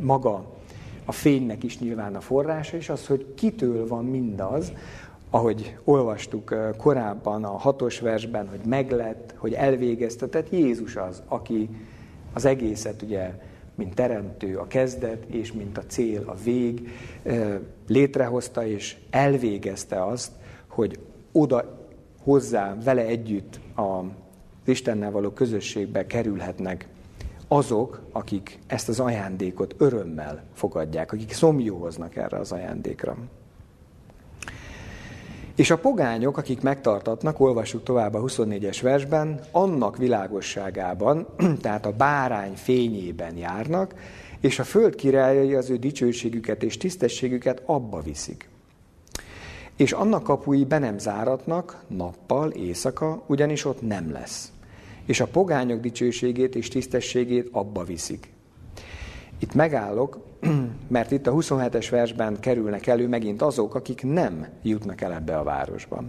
[0.00, 0.52] maga
[1.04, 4.72] a fénynek is nyilván a forrása, és az, hogy kitől van mindaz,
[5.34, 11.68] ahogy olvastuk korábban a hatos versben, hogy meglett, hogy elvégeztetett, Jézus az, aki
[12.32, 13.30] az egészet ugye,
[13.74, 16.88] mint teremtő, a kezdet, és mint a cél, a vég,
[17.88, 20.32] létrehozta és elvégezte azt,
[20.68, 20.98] hogy
[21.32, 21.86] oda
[22.22, 24.00] hozzá, vele együtt a
[24.64, 26.88] Istennel való közösségbe kerülhetnek
[27.48, 33.16] azok, akik ezt az ajándékot örömmel fogadják, akik szomjóhoznak erre az ajándékra.
[35.54, 41.26] És a pogányok, akik megtartatnak, olvassuk tovább a 24-es versben, annak világosságában,
[41.62, 43.94] tehát a bárány fényében járnak,
[44.40, 48.48] és a föld királyai az ő dicsőségüket és tisztességüket abba viszik.
[49.76, 54.52] És annak kapui be nem záratnak, nappal, éjszaka, ugyanis ott nem lesz.
[55.06, 58.32] És a pogányok dicsőségét és tisztességét abba viszik.
[59.38, 60.18] Itt megállok,
[60.88, 65.42] mert itt a 27-es versben kerülnek elő megint azok, akik nem jutnak el ebbe a
[65.42, 66.04] városba.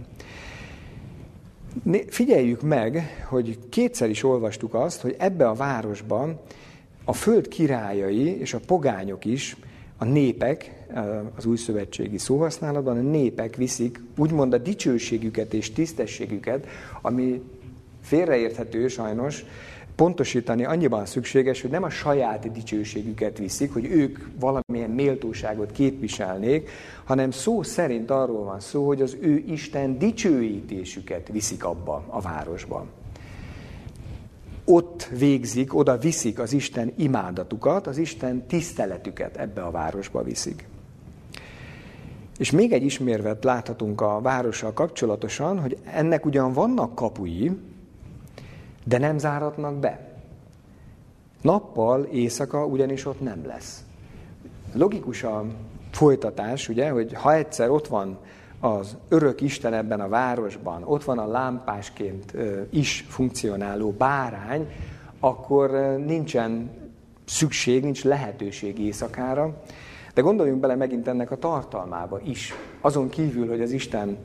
[2.08, 6.40] Figyeljük meg, hogy kétszer is olvastuk azt, hogy ebbe a városban
[7.04, 9.56] a föld királyai és a pogányok is,
[9.98, 10.86] a népek,
[11.36, 16.66] az új szövetségi szóhasználatban, a népek viszik úgymond a dicsőségüket és tisztességüket,
[17.02, 17.42] ami
[18.02, 19.44] félreérthető sajnos,
[19.96, 26.70] pontosítani annyiban szükséges, hogy nem a saját dicsőségüket viszik, hogy ők valamilyen méltóságot képviselnék,
[27.04, 32.86] hanem szó szerint arról van szó, hogy az ő Isten dicsőítésüket viszik abba a városban.
[34.64, 40.68] Ott végzik, oda viszik az Isten imádatukat, az Isten tiszteletüket ebbe a városba viszik.
[42.38, 47.52] És még egy ismérvet láthatunk a várossal kapcsolatosan, hogy ennek ugyan vannak kapui,
[48.88, 50.14] de nem záratnak be.
[51.42, 53.84] Nappal, éjszaka ugyanis ott nem lesz.
[54.74, 55.44] Logikus a
[55.90, 58.18] folytatás, ugye, hogy ha egyszer ott van
[58.60, 62.34] az örök Isten ebben a városban, ott van a lámpásként
[62.70, 64.68] is funkcionáló bárány,
[65.20, 65.70] akkor
[66.06, 66.70] nincsen
[67.24, 69.62] szükség, nincs lehetőség éjszakára,
[70.14, 72.52] de gondoljunk bele megint ennek a tartalmába is.
[72.80, 74.18] Azon kívül, hogy az Isten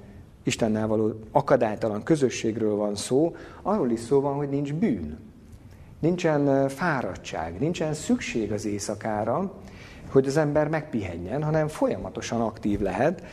[0.43, 5.19] Istennel való akadálytalan közösségről van szó, arról is szó van, hogy nincs bűn.
[5.99, 9.53] Nincsen fáradtság, nincsen szükség az éjszakára,
[10.11, 13.23] hogy az ember megpihenjen, hanem folyamatosan aktív lehet.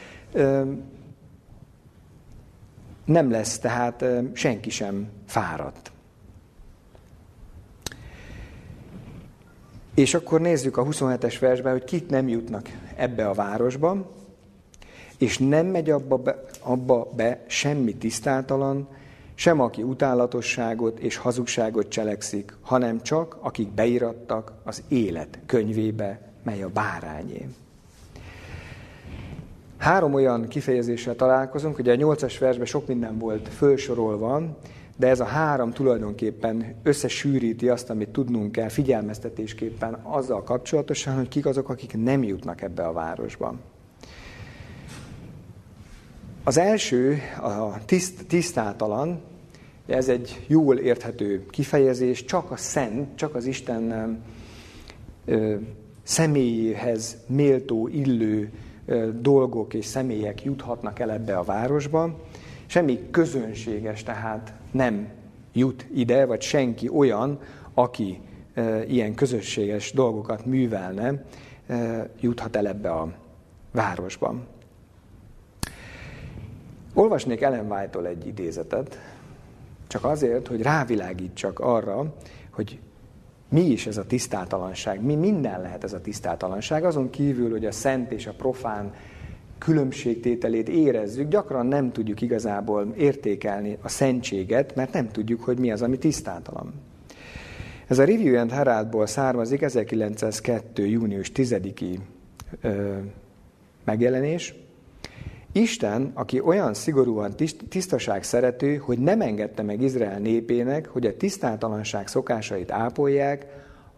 [3.04, 5.92] Nem lesz tehát senki sem fáradt.
[9.94, 14.10] És akkor nézzük a 27-es versben, hogy kik nem jutnak ebbe a városba,
[15.18, 18.88] és nem megy abba be, abba be semmi tisztátalan,
[19.34, 26.68] sem aki utálatosságot és hazugságot cselekszik, hanem csak akik beirattak az élet könyvébe, mely a
[26.68, 27.48] bárányé.
[29.76, 34.42] Három olyan kifejezéssel találkozunk, ugye a nyolcas versben sok minden volt fölsorolva,
[34.96, 41.46] de ez a három tulajdonképpen összesűríti azt, amit tudnunk kell figyelmeztetésképpen azzal kapcsolatosan, hogy kik
[41.46, 43.54] azok, akik nem jutnak ebbe a városba.
[46.48, 49.20] Az első, a tiszt, tisztátalan,
[49.86, 54.18] ez egy jól érthető kifejezés, csak a szent, csak az Isten
[55.24, 55.54] ö,
[56.02, 58.50] személyéhez méltó, illő
[58.86, 62.20] ö, dolgok és személyek juthatnak el ebbe a városba.
[62.66, 65.08] Semmi közönséges tehát nem
[65.52, 67.40] jut ide, vagy senki olyan,
[67.74, 68.20] aki
[68.54, 71.24] ö, ilyen közösséges dolgokat művelne,
[72.20, 73.12] juthat el ebbe a
[73.72, 74.46] városban.
[76.98, 78.98] Olvasnék Ellen White-tól egy idézetet,
[79.86, 82.14] csak azért, hogy rávilágítsak arra,
[82.50, 82.78] hogy
[83.48, 87.72] mi is ez a tisztátalanság, mi minden lehet ez a tisztátalanság, azon kívül, hogy a
[87.72, 88.94] szent és a profán
[89.58, 95.82] különbségtételét érezzük, gyakran nem tudjuk igazából értékelni a szentséget, mert nem tudjuk, hogy mi az,
[95.82, 96.72] ami tisztátalan.
[97.86, 100.86] Ez a Review and Heraldból származik, 1902.
[100.86, 101.98] június 10-i
[103.84, 104.54] megjelenés,
[105.52, 107.34] Isten, aki olyan szigorúan
[107.68, 113.46] tisztaság szerető, hogy nem engedte meg Izrael népének, hogy a tisztátalanság szokásait ápolják,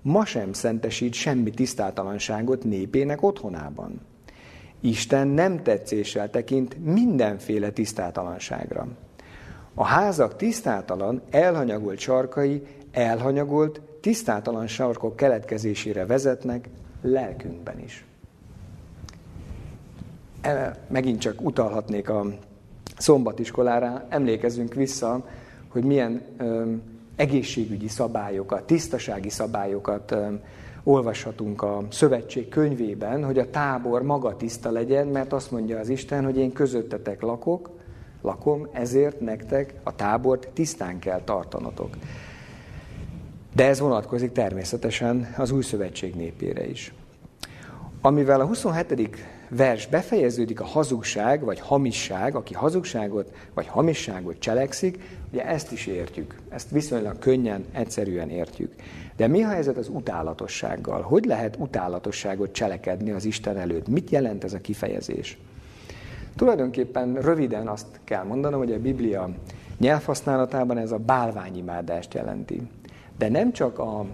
[0.02, 4.00] ma sem szentesít semmi tisztátalanságot népének otthonában.
[4.80, 8.88] Isten nem tetszéssel tekint mindenféle tisztátalanságra.
[9.74, 16.68] A házak tisztátalan, elhanyagolt sarkai elhanyagolt, tisztátalan sarkok keletkezésére vezetnek
[17.02, 18.04] lelkünkben is.
[20.88, 22.26] Megint csak utalhatnék a
[22.98, 25.24] szombatiskolára, emlékezzünk vissza,
[25.68, 26.22] hogy milyen
[27.16, 30.16] egészségügyi szabályokat, tisztasági szabályokat
[30.83, 36.24] olvashatunk a szövetség könyvében, hogy a tábor maga tiszta legyen, mert azt mondja az Isten,
[36.24, 37.70] hogy én közöttetek lakok,
[38.22, 41.96] lakom, ezért nektek a tábort tisztán kell tartanotok.
[43.55, 46.94] De ez vonatkozik természetesen az új szövetség népére is.
[48.00, 49.18] Amivel a 27.
[49.50, 56.34] vers befejeződik a hazugság, vagy hamisság, aki hazugságot, vagy hamisságot cselekszik, ugye ezt is értjük.
[56.48, 58.72] Ezt viszonylag könnyen, egyszerűen értjük.
[59.16, 61.00] De mi a helyzet az utálatossággal?
[61.02, 63.88] Hogy lehet utálatosságot cselekedni az Isten előtt?
[63.88, 65.38] Mit jelent ez a kifejezés?
[66.36, 69.28] Tulajdonképpen röviden azt kell mondanom, hogy a Biblia
[69.78, 72.62] nyelvhasználatában ez a bálványimádást jelenti.
[73.18, 74.06] De nem csak a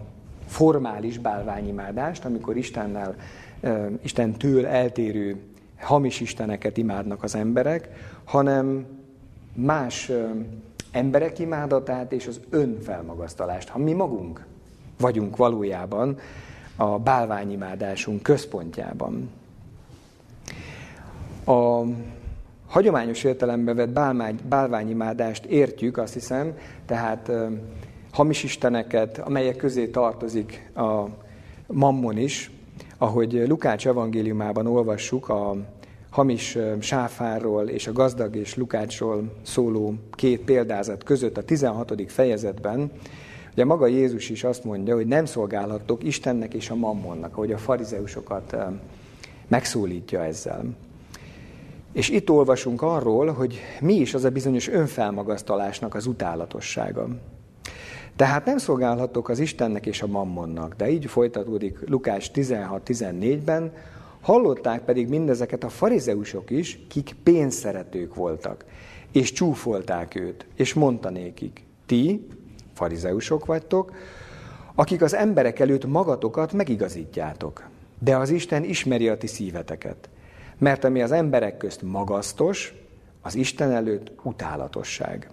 [0.47, 3.15] formális bálványimádást, amikor Istennel,
[4.03, 5.37] Istentől eltérő
[5.79, 7.89] hamis isteneket imádnak az emberek,
[8.25, 8.87] hanem
[9.55, 10.11] más
[10.93, 14.47] emberek imádatát és az önfelmagasztalást, ha mi magunk
[14.99, 16.19] vagyunk valójában
[16.77, 19.31] a bálványimádásunk központjában.
[21.45, 21.83] A
[22.67, 27.31] hagyományos értelemben vett bálványimádást értjük, azt hiszem, tehát
[28.13, 31.05] hamis isteneket, amelyek közé tartozik a
[31.67, 32.51] mammon is,
[32.99, 35.57] ahogy Lukács evangéliumában olvassuk a
[36.11, 42.03] hamis sáfárról és a gazdag és Lukácsról szóló két példázat között a 16.
[42.07, 42.91] fejezetben,
[43.53, 47.59] ugye maga Jézus is azt mondja, hogy nem szolgálhattok Istennek és a mammonnak, ahogy a
[47.59, 48.57] farizeusokat
[49.49, 50.65] megszólítja ezzel.
[51.93, 57.09] És itt olvasunk arról, hogy mi is az a bizonyos önfelmagasztalásnak az utálatossága.
[58.17, 63.73] Tehát nem szolgálhatok az Istennek és a mammonnak, de így folytatódik Lukás 16-14-ben,
[64.21, 68.65] hallották pedig mindezeket a farizeusok is, kik pénzszeretők voltak,
[69.13, 72.27] és csúfolták őt, és mondta nékik, ti,
[72.75, 73.93] farizeusok vagytok,
[74.75, 80.09] akik az emberek előtt magatokat megigazítjátok, de az Isten ismeri a ti szíveteket.
[80.59, 82.75] Mert ami az emberek közt magasztos,
[83.23, 85.31] az Isten előtt utálatosság.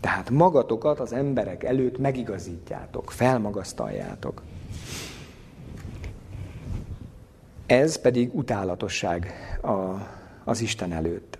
[0.00, 4.42] Tehát magatokat az emberek előtt megigazítjátok, felmagasztaljátok.
[7.66, 9.32] Ez pedig utálatosság
[9.62, 10.06] a,
[10.44, 11.38] az Isten előtt.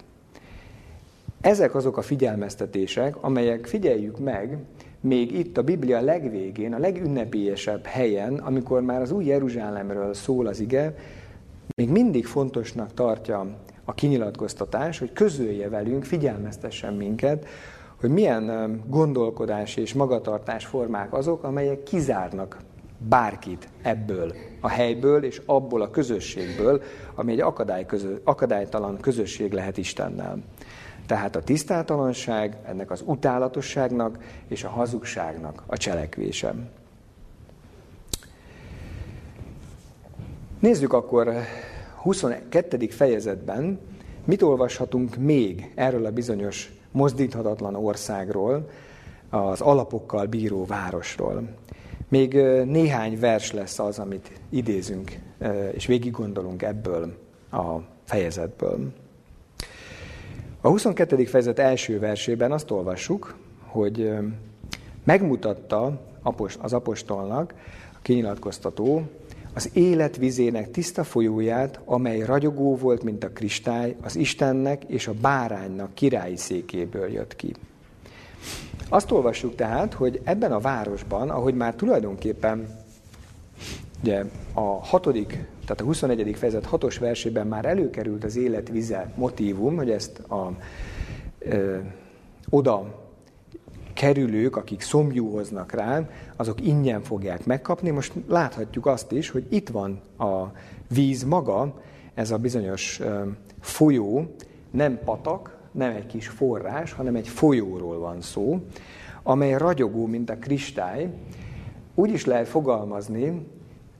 [1.40, 4.58] Ezek azok a figyelmeztetések, amelyek figyeljük meg,
[5.00, 10.60] még itt a Biblia legvégén, a legünnepélyesebb helyen, amikor már az új Jeruzsálemről szól az
[10.60, 10.94] ige,
[11.76, 13.46] még mindig fontosnak tartja
[13.84, 17.46] a kinyilatkoztatás, hogy közölje velünk, figyelmeztessen minket,
[18.00, 22.56] hogy milyen gondolkodás és magatartás formák azok, amelyek kizárnak
[22.98, 26.82] bárkit ebből a helyből és abból a közösségből,
[27.14, 30.38] ami egy akadály közö, akadálytalan közösség lehet Istennel.
[31.06, 36.54] Tehát a tisztátalanság, ennek az utálatosságnak és a hazugságnak a cselekvése.
[40.60, 41.32] Nézzük akkor
[41.96, 42.88] 22.
[42.88, 43.80] fejezetben,
[44.24, 48.70] mit olvashatunk még erről a bizonyos mozdíthatatlan országról,
[49.30, 51.42] az alapokkal bíró városról.
[52.08, 52.34] Még
[52.64, 55.18] néhány vers lesz az, amit idézünk,
[55.72, 57.14] és végig gondolunk ebből
[57.50, 58.92] a fejezetből.
[60.60, 61.24] A 22.
[61.24, 64.12] fejezet első versében azt olvassuk, hogy
[65.04, 66.00] megmutatta
[66.60, 67.54] az apostolnak,
[67.92, 69.02] a kinyilatkoztató,
[69.58, 75.12] az élet vizének tiszta folyóját, amely ragyogó volt, mint a kristály, az Istennek és a
[75.20, 77.54] báránynak királyi székéből jött ki.
[78.88, 82.68] Azt olvassuk tehát, hogy ebben a városban, ahogy már tulajdonképpen
[84.02, 85.28] ugye, a hatodik,
[85.60, 86.36] tehát a 21.
[86.36, 90.52] fejezet hatos versében már előkerült az élet vize motívum, hogy ezt a,
[91.38, 91.78] ö,
[92.50, 93.07] oda
[93.98, 97.90] kerülők, akik szomjúhoznak rá, azok ingyen fogják megkapni.
[97.90, 100.52] Most láthatjuk azt is, hogy itt van a
[100.88, 101.82] víz maga,
[102.14, 103.00] ez a bizonyos
[103.60, 104.34] folyó,
[104.70, 108.60] nem patak, nem egy kis forrás, hanem egy folyóról van szó,
[109.22, 111.10] amely ragyogó, mint a kristály.
[111.94, 113.46] Úgy is lehet fogalmazni,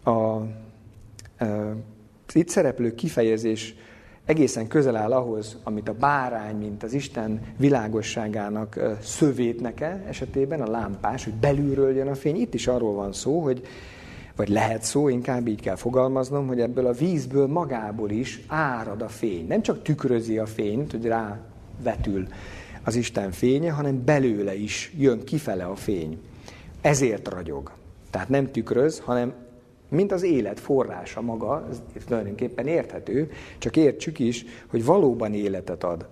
[0.03, 0.46] a, a,
[2.26, 3.74] az itt szereplő kifejezés
[4.28, 11.24] egészen közel áll ahhoz, amit a bárány, mint az Isten világosságának szövétneke esetében, a lámpás,
[11.24, 12.40] hogy belülről jön a fény.
[12.40, 13.62] Itt is arról van szó, hogy
[14.36, 19.08] vagy lehet szó, inkább így kell fogalmaznom, hogy ebből a vízből magából is árad a
[19.08, 19.46] fény.
[19.46, 21.38] Nem csak tükrözi a fényt, hogy rá
[21.82, 22.26] vetül
[22.84, 26.20] az Isten fénye, hanem belőle is jön kifele a fény.
[26.80, 27.72] Ezért ragyog.
[28.10, 29.32] Tehát nem tükröz, hanem
[29.89, 36.07] mint az élet forrása maga, ez tulajdonképpen érthető, csak értsük is, hogy valóban életet ad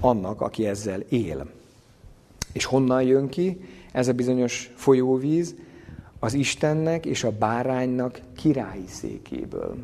[0.00, 1.46] annak, aki ezzel él.
[2.52, 3.60] És honnan jön ki
[3.92, 5.54] ez a bizonyos folyóvíz?
[6.18, 9.76] Az Istennek és a báránynak királyi székéből.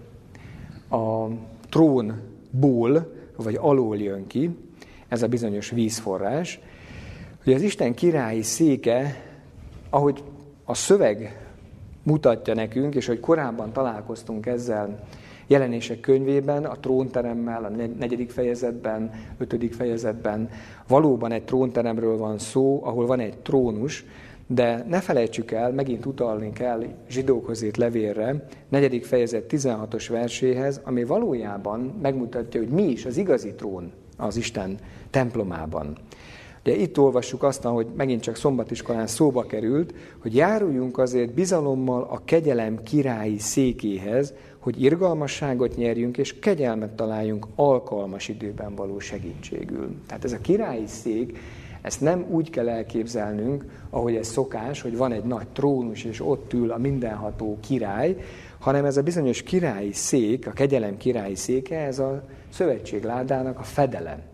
[0.90, 1.26] A
[1.68, 4.56] trónból, vagy alól jön ki
[5.08, 6.60] ez a bizonyos vízforrás,
[7.44, 9.24] hogy az Isten királyi széke,
[9.90, 10.22] ahogy
[10.64, 11.39] a szöveg
[12.10, 14.98] mutatja nekünk, és hogy korábban találkoztunk ezzel
[15.46, 20.48] jelenések könyvében, a trónteremmel, a negyedik fejezetben, ötödik fejezetben,
[20.88, 24.04] valóban egy trónteremről van szó, ahol van egy trónus,
[24.46, 31.04] de ne felejtsük el, megint utalni kell zsidókhoz írt levélre, negyedik fejezet 16-os verséhez, ami
[31.04, 34.78] valójában megmutatja, hogy mi is az igazi trón az Isten
[35.10, 35.96] templomában.
[36.64, 42.20] Ugye itt olvassuk azt, hogy megint csak szombatiskolán szóba került, hogy járuljunk azért bizalommal a
[42.24, 49.94] kegyelem királyi székéhez, hogy irgalmasságot nyerjünk, és kegyelmet találjunk alkalmas időben való segítségül.
[50.06, 51.38] Tehát ez a királyi szék,
[51.82, 56.52] ezt nem úgy kell elképzelnünk, ahogy ez szokás, hogy van egy nagy trónus, és ott
[56.52, 58.16] ül a mindenható király,
[58.58, 64.29] hanem ez a bizonyos királyi szék, a kegyelem királyi széke, ez a szövetségládának a fedele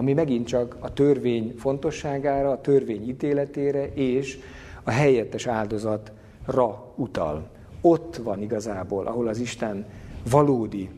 [0.00, 4.38] ami megint csak a törvény fontosságára, a törvény ítéletére és
[4.82, 7.48] a helyettes áldozatra utal.
[7.80, 9.84] Ott van igazából, ahol az Isten
[10.30, 10.88] valódi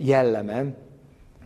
[0.00, 0.64] jelleme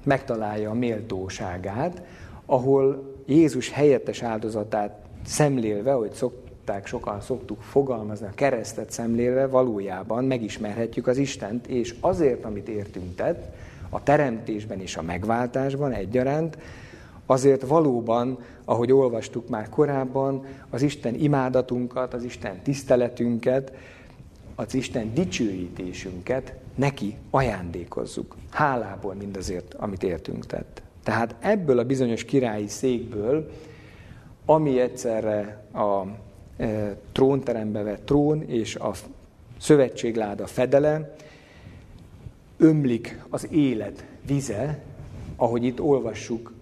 [0.05, 2.03] megtalálja a méltóságát,
[2.47, 11.07] ahol Jézus helyettes áldozatát szemlélve, hogy szokták, sokan szoktuk fogalmazni, a keresztet szemlélve, valójában megismerhetjük
[11.07, 13.55] az Istent, és azért, amit értünk tett,
[13.95, 16.59] a teremtésben és a megváltásban egyaránt,
[17.27, 23.73] azért valóban, ahogy olvastuk már korábban, az Isten imádatunkat, az Isten tiszteletünket,
[24.55, 28.37] az Isten dicsőítésünket neki ajándékozzuk.
[28.51, 30.83] Hálából mindazért, amit értünk tett.
[31.03, 33.51] Tehát ebből a bizonyos királyi székből,
[34.47, 36.03] ami egyszerre a
[36.57, 38.93] e, trónterembe vett trón és a
[39.59, 41.15] szövetségláda fedele,
[42.63, 44.83] ömlik az élet vize,
[45.37, 46.53] ahogy itt olvassuk,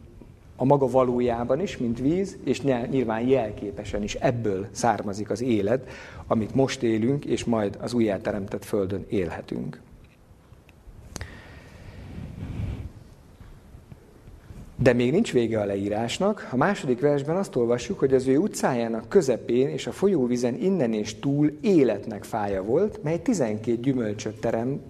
[0.57, 5.89] a maga valójában is, mint víz, és nyilván jelképesen is ebből származik az élet,
[6.27, 9.81] amit most élünk, és majd az újjáteremtett földön élhetünk.
[14.77, 16.49] De még nincs vége a leírásnak.
[16.53, 21.19] A második versben azt olvassuk, hogy az ő utcájának közepén és a folyóvizen innen és
[21.19, 24.81] túl életnek fája volt, mely 12 gyümölcsöt terem,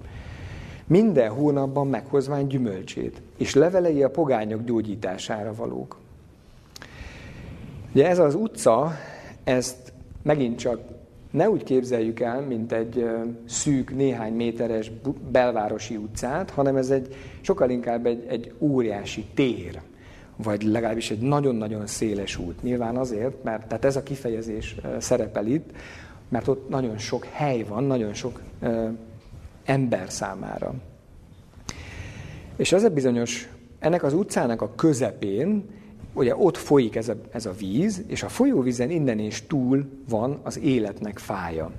[0.91, 5.97] minden hónapban meghozván gyümölcsét, és levelei a pogányok gyógyítására valók.
[7.93, 8.93] Ugye ez az utca,
[9.45, 10.81] ezt megint csak
[11.31, 13.07] ne úgy képzeljük el, mint egy
[13.45, 14.91] szűk, néhány méteres
[15.31, 19.81] belvárosi utcát, hanem ez egy sokkal inkább egy, egy óriási tér,
[20.37, 22.63] vagy legalábbis egy nagyon-nagyon széles út.
[22.63, 25.71] Nyilván azért, mert tehát ez a kifejezés szerepel itt,
[26.29, 28.41] mert ott nagyon sok hely van, nagyon sok
[29.71, 30.75] ember számára.
[32.57, 33.49] És az a bizonyos,
[33.79, 35.65] ennek az utcának a közepén,
[36.13, 40.41] ugye ott folyik ez a, ez a víz, és a folyóvízen innen és túl van
[40.43, 41.71] az életnek fája.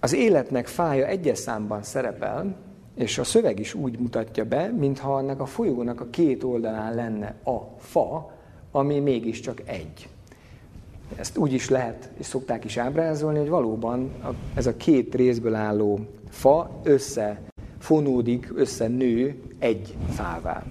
[0.00, 2.56] Az életnek fája egyes számban szerepel,
[2.94, 7.34] és a szöveg is úgy mutatja be, mintha annak a folyónak a két oldalán lenne
[7.44, 8.32] a fa,
[8.70, 10.08] ami mégiscsak egy.
[11.16, 14.10] Ezt úgy is lehet, és szokták is ábrázolni, hogy valóban
[14.54, 16.00] ez a két részből álló
[16.30, 17.40] fa össze
[17.78, 20.62] fonódik, összenő egy fává.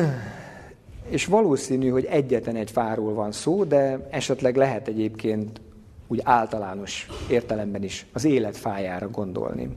[1.08, 5.60] És valószínű, hogy egyetlen egy fáról van szó, de esetleg lehet egyébként
[6.06, 9.68] úgy általános értelemben is az élet fájára gondolni.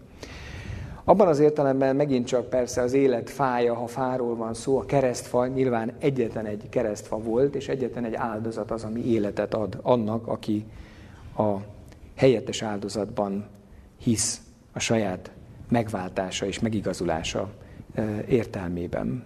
[1.09, 5.47] Abban az értelemben megint csak persze az élet fája, ha fáról van szó, a keresztfa
[5.47, 10.65] nyilván egyetlen egy keresztfa volt, és egyetlen egy áldozat az, ami életet ad annak, aki
[11.37, 11.55] a
[12.15, 13.45] helyettes áldozatban
[13.97, 14.41] hisz
[14.73, 15.31] a saját
[15.69, 17.49] megváltása és megigazulása
[18.27, 19.23] értelmében.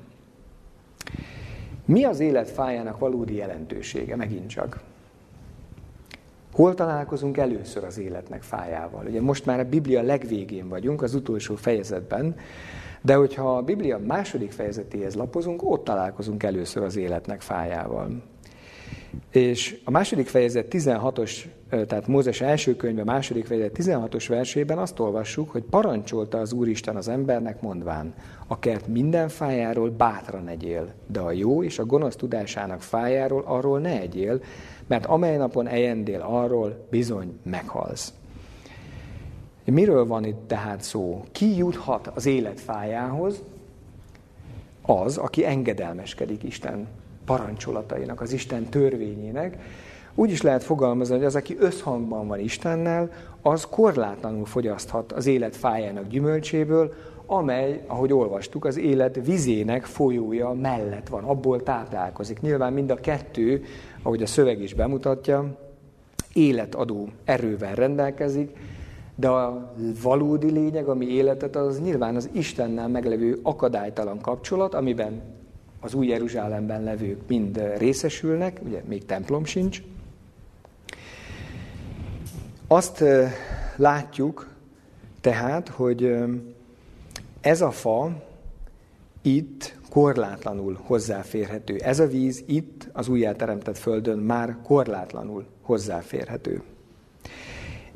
[1.85, 4.81] Mi az élet fájának valódi jelentősége, megint csak?
[6.53, 9.05] Hol találkozunk először az életnek fájával?
[9.05, 12.35] Ugye most már a Biblia legvégén vagyunk, az utolsó fejezetben,
[13.01, 18.21] de hogyha a Biblia második fejezetéhez lapozunk, ott találkozunk először az életnek fájával.
[19.31, 21.31] És a második fejezet 16-os,
[21.69, 27.07] tehát Mózes első könyve második fejezet 16-os versében azt olvassuk, hogy parancsolta az Úristen az
[27.07, 28.13] embernek mondván,
[28.47, 33.79] a kert minden fájáról bátran egyél, de a jó és a gonosz tudásának fájáról arról
[33.79, 34.41] ne egyél,
[34.91, 38.13] mert amely napon ejendél arról, bizony meghalsz.
[39.65, 41.23] Miről van itt tehát szó?
[41.31, 43.41] Ki juthat az élet fájához?
[44.81, 46.87] Az, aki engedelmeskedik Isten
[47.25, 49.57] parancsolatainak, az Isten törvényének.
[50.15, 53.11] Úgy is lehet fogalmazni, hogy az, aki összhangban van Istennel,
[53.41, 56.93] az korlátlanul fogyaszthat az élet fájának gyümölcséből,
[57.25, 62.41] amely, ahogy olvastuk, az élet vizének folyója mellett van, abból táplálkozik.
[62.41, 63.63] Nyilván mind a kettő,
[64.01, 65.57] ahogy a szöveg is bemutatja,
[66.33, 68.57] életadó erővel rendelkezik,
[69.15, 75.21] de a valódi lényeg, ami életet, az nyilván az Istennel meglevő akadálytalan kapcsolat, amiben
[75.79, 79.81] az új Jeruzsálemben levők mind részesülnek, ugye még templom sincs.
[82.67, 83.03] Azt
[83.75, 84.47] látjuk
[85.21, 86.15] tehát, hogy
[87.41, 88.11] ez a fa
[89.21, 91.75] itt korlátlanul hozzáférhető.
[91.75, 96.61] Ez a víz itt, az újjáteremtett földön már korlátlanul hozzáférhető.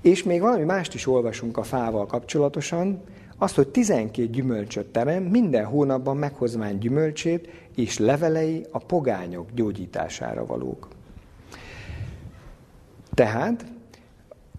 [0.01, 3.01] És még valami mást is olvasunk a fával kapcsolatosan,
[3.37, 10.87] azt, hogy 12 gyümölcsöt terem, minden hónapban meghozván gyümölcsét, és levelei a pogányok gyógyítására valók.
[13.13, 13.65] Tehát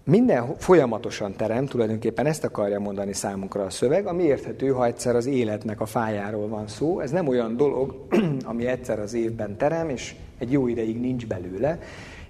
[0.07, 5.25] minden folyamatosan terem, tulajdonképpen ezt akarja mondani számunkra a szöveg, ami érthető, ha egyszer az
[5.25, 6.99] életnek a fájáról van szó.
[6.99, 8.05] Ez nem olyan dolog,
[8.43, 11.79] ami egyszer az évben terem, és egy jó ideig nincs belőle.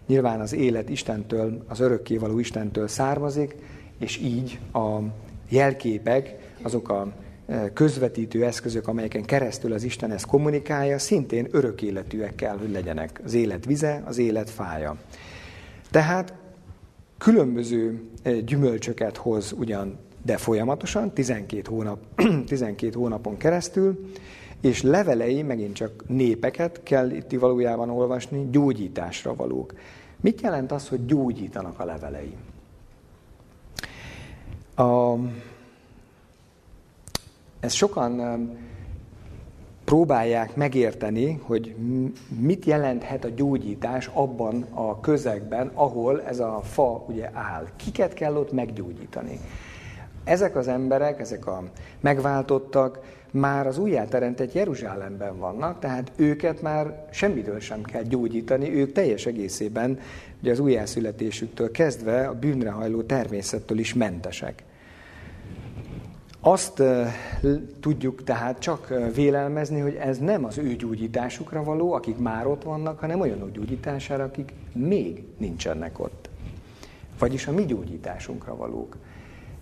[0.07, 3.55] Nyilván az élet Istentől, az örökkévaló Istentől származik,
[3.99, 4.97] és így a
[5.49, 7.11] jelképek, azok a
[7.47, 13.21] e, közvetítő eszközök, amelyeken keresztül az Isten ezt kommunikálja, szintén örök életűek kell, hogy legyenek.
[13.23, 14.95] Az élet vize, az élet fája.
[15.91, 16.33] Tehát
[17.17, 21.99] különböző e, gyümölcsöket hoz ugyan, de folyamatosan, 12, hónap,
[22.45, 24.11] 12 hónapon keresztül,
[24.61, 29.73] és levelei, megint csak népeket kell itt valójában olvasni, gyógyításra valók.
[30.21, 32.35] Mit jelent az, hogy gyógyítanak a levelei?
[34.75, 35.15] A,
[37.59, 38.19] ezt sokan
[39.87, 41.75] próbálják megérteni, hogy
[42.39, 47.67] mit jelenthet a gyógyítás abban a közegben, ahol ez a fa ugye áll.
[47.75, 49.39] Kiket kell ott meggyógyítani?
[50.23, 51.63] Ezek az emberek, ezek a
[51.99, 52.99] megváltottak
[53.31, 59.99] már az újjáteremtett Jeruzsálemben vannak, tehát őket már semmitől sem kell gyógyítani, ők teljes egészében
[60.41, 64.63] ugye az újjászületésüktől kezdve a bűnrehajló természettől is mentesek.
[66.39, 66.83] Azt
[67.79, 72.99] tudjuk tehát csak vélelmezni, hogy ez nem az ő gyógyításukra való, akik már ott vannak,
[72.99, 76.29] hanem olyanok gyógyítására, akik még nincsenek ott.
[77.19, 78.97] Vagyis a mi gyógyításunkra valók.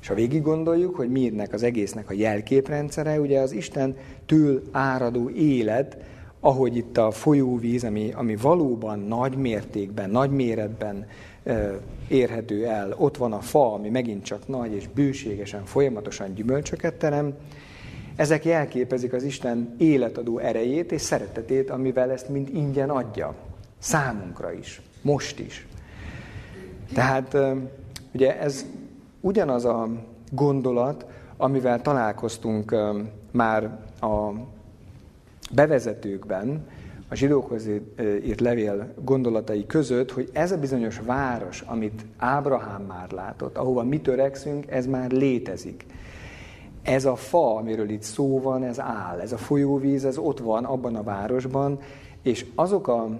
[0.01, 5.29] És ha végig gondoljuk, hogy minek az egésznek a jelképrendszere, ugye az Isten től áradó
[5.29, 5.97] élet,
[6.45, 11.07] ahogy itt a folyóvíz, ami, ami valóban nagy mértékben, nagy méretben
[12.07, 12.93] érhető el.
[12.97, 17.33] Ott van a fa, ami megint csak nagy és bőségesen, folyamatosan gyümölcsöket terem.
[18.15, 23.35] Ezek jelképezik az Isten életadó erejét és szeretetét, amivel ezt mind ingyen adja.
[23.77, 25.67] Számunkra is, most is.
[26.93, 27.37] Tehát
[28.13, 28.65] ugye ez
[29.21, 29.87] ugyanaz a
[30.31, 31.05] gondolat,
[31.37, 32.75] amivel találkoztunk
[33.31, 34.31] már a
[35.51, 36.67] bevezetőkben,
[37.09, 37.67] a zsidókhoz
[38.25, 44.01] írt levél gondolatai között, hogy ez a bizonyos város, amit Ábrahám már látott, ahova mi
[44.01, 45.85] törekszünk, ez már létezik.
[46.81, 49.19] Ez a fa, amiről itt szó van, ez áll.
[49.19, 51.79] Ez a folyóvíz, ez ott van abban a városban,
[52.21, 53.19] és azok a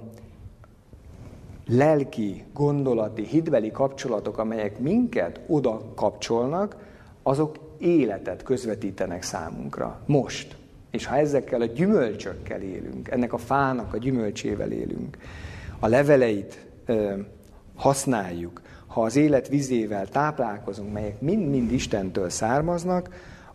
[1.68, 6.76] lelki, gondolati, hitbeli kapcsolatok, amelyek minket oda kapcsolnak,
[7.24, 10.00] azok életet közvetítenek számunkra.
[10.06, 10.58] Most.
[10.96, 15.18] És ha ezekkel a gyümölcsökkel élünk, ennek a fának a gyümölcsével élünk,
[15.80, 17.14] a leveleit ö,
[17.76, 23.10] használjuk, ha az élet vizével táplálkozunk, melyek mind-mind Istentől származnak,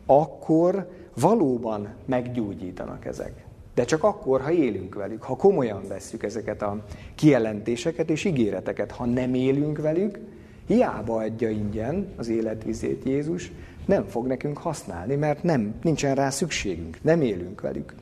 [0.06, 3.44] akkor valóban meggyógyítanak ezek.
[3.74, 6.84] De csak akkor, ha élünk velük, ha komolyan vesszük ezeket a
[7.14, 8.90] kijelentéseket és ígéreteket.
[8.90, 10.18] Ha nem élünk velük,
[10.66, 13.52] hiába adja ingyen az életvizét Jézus,
[13.90, 17.94] nem fog nekünk használni, mert nem, nincsen rá szükségünk, nem élünk velük.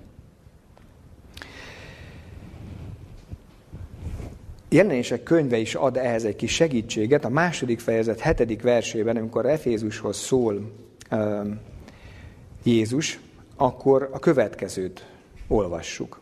[4.69, 7.25] jelenések könyve is ad ehhez egy kis segítséget.
[7.25, 10.73] A második fejezet hetedik versében, amikor Efézushoz szól
[11.11, 11.47] uh,
[12.63, 13.21] Jézus,
[13.57, 15.07] akkor a következőt
[15.47, 16.21] olvassuk.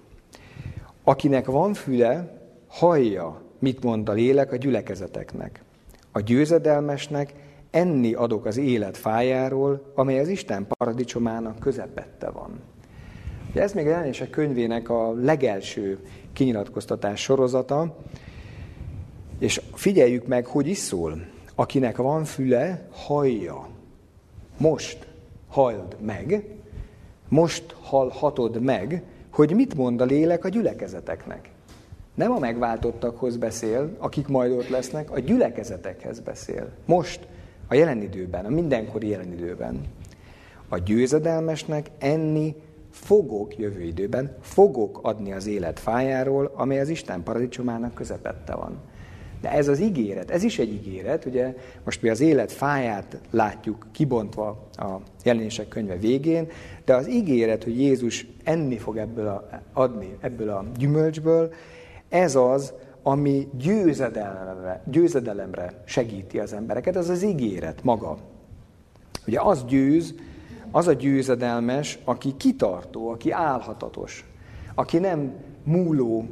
[1.04, 5.62] Akinek van füle, hallja, mit mond a lélek a gyülekezeteknek.
[6.12, 7.32] A győzedelmesnek
[7.70, 12.60] enni adok az élet fájáról, amely az Isten paradicsomának közepette van.
[13.50, 15.98] Ugye ez még a jelenések könyvének a legelső
[16.32, 17.96] kinyilatkoztatás sorozata,
[19.38, 21.24] és figyeljük meg, hogy is szól.
[21.54, 23.68] Akinek van füle, hallja.
[24.58, 25.06] Most
[25.48, 26.44] halld meg,
[27.28, 31.50] most hallhatod meg, hogy mit mond a lélek a gyülekezeteknek.
[32.14, 36.72] Nem a megváltottakhoz beszél, akik majd ott lesznek, a gyülekezetekhez beszél.
[36.84, 37.26] Most,
[37.68, 39.80] a jelen időben, a mindenkori jelen időben.
[40.68, 42.54] A győzedelmesnek enni
[42.90, 48.78] fogok jövő időben, fogok adni az élet fájáról, amely az Isten paradicsomának közepette van.
[49.40, 51.54] De ez az ígéret, ez is egy ígéret, ugye
[51.84, 56.48] most mi az élet fáját látjuk kibontva a jelenések könyve végén,
[56.84, 61.52] de az ígéret, hogy Jézus enni fog ebből a, adni, ebből a gyümölcsből,
[62.08, 62.72] ez az,
[63.08, 68.16] ami győzedelemre, győzedelemre segíti az embereket, ez az ígéret maga.
[69.26, 70.14] Ugye az győz,
[70.70, 74.24] az a győzedelmes, aki kitartó, aki álhatatos,
[74.74, 75.32] aki nem
[75.64, 76.28] múló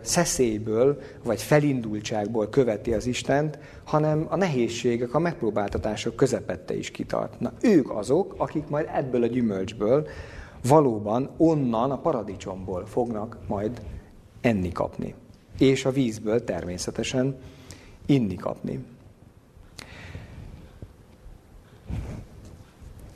[0.00, 7.40] szeszélyből vagy felindultságból követi az Istent, hanem a nehézségek, a megpróbáltatások közepette is kitart.
[7.40, 10.06] Na, ők azok, akik majd ebből a gyümölcsből
[10.68, 13.80] valóban onnan, a paradicsomból fognak majd
[14.40, 15.14] enni kapni.
[15.60, 17.36] És a vízből természetesen
[18.06, 18.84] inni kapni.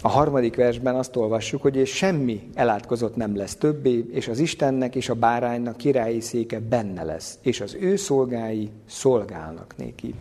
[0.02, 4.94] A harmadik versben azt olvassuk, hogy és semmi elátkozott nem lesz többé, és az Istennek
[4.94, 10.14] és a báránynak királyi széke benne lesz, és az ő szolgái szolgálnak néki.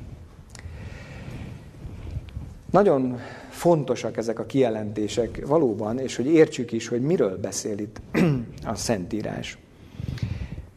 [2.72, 3.20] Nagyon
[3.50, 8.02] fontosak ezek a kijelentések valóban, és hogy értsük is, hogy miről beszél itt
[8.64, 9.58] a Szentírás.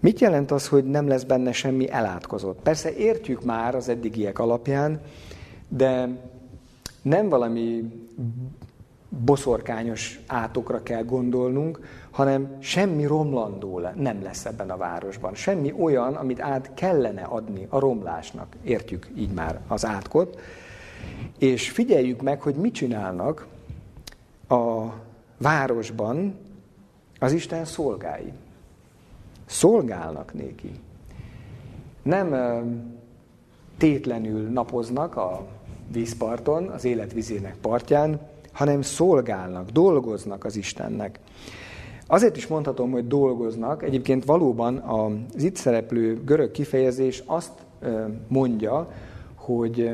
[0.06, 2.60] Mit jelent az, hogy nem lesz benne semmi elátkozott?
[2.62, 5.00] Persze értjük már az eddigiek alapján,
[5.68, 6.08] de
[7.02, 7.92] nem valami
[9.08, 11.80] boszorkányos átokra kell gondolnunk,
[12.10, 15.34] hanem semmi romlandó nem lesz ebben a városban.
[15.34, 18.56] Semmi olyan, amit át kellene adni a romlásnak.
[18.62, 20.40] Értjük így már az átkot.
[21.38, 23.46] És figyeljük meg, hogy mit csinálnak
[24.48, 24.84] a
[25.38, 26.38] városban
[27.18, 28.32] az Isten szolgái.
[29.46, 30.70] Szolgálnak néki.
[32.02, 32.34] Nem
[33.78, 35.46] tétlenül napoznak a
[35.92, 38.20] vízparton, az életvizének partján,
[38.52, 41.20] hanem szolgálnak, dolgoznak az Istennek.
[42.06, 47.52] Azért is mondhatom, hogy dolgoznak, egyébként valóban az itt szereplő görög kifejezés azt
[48.28, 48.90] mondja,
[49.34, 49.92] hogy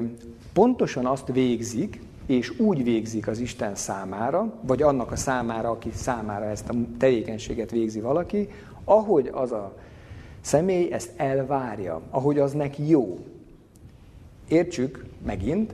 [0.52, 6.44] pontosan azt végzik, és úgy végzik az Isten számára, vagy annak a számára, aki számára
[6.44, 8.48] ezt a tevékenységet végzi valaki,
[8.84, 9.74] ahogy az a
[10.40, 13.18] személy ezt elvárja, ahogy az neki jó.
[14.48, 15.72] Értsük megint,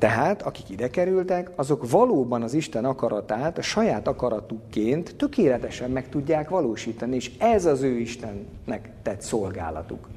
[0.00, 6.48] tehát, akik ide kerültek, azok valóban az Isten akaratát a saját akaratukként tökéletesen meg tudják
[6.48, 10.08] valósítani, és ez az ő Istennek tett szolgálatuk.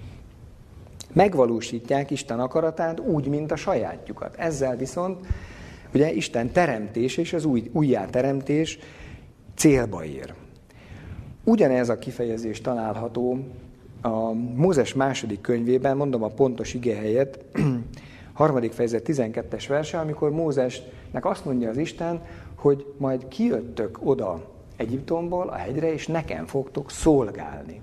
[1.13, 4.35] Megvalósítják Isten akaratát úgy, mint a sajátjukat.
[4.35, 5.27] Ezzel viszont
[5.93, 8.79] ugye Isten teremtés és az új, újjáteremtés
[9.55, 10.33] célba ér.
[11.43, 13.37] Ugyanez a kifejezés található
[14.01, 17.39] a Mózes második könyvében, mondom a pontos ige helyet,
[18.33, 22.21] harmadik fejezet 12-es verse, amikor Mózesnek azt mondja az Isten,
[22.55, 27.81] hogy majd kijöttök oda Egyiptomból a hegyre, és nekem fogtok szolgálni.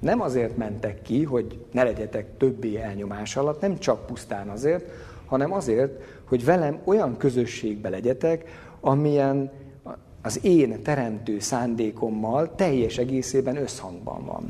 [0.00, 4.90] Nem azért mentek ki, hogy ne legyetek többé elnyomás alatt, nem csak pusztán azért,
[5.26, 8.44] hanem azért, hogy velem olyan közösségbe legyetek,
[8.80, 9.50] amilyen
[10.22, 14.44] az én teremtő szándékommal teljes egészében összhangban van.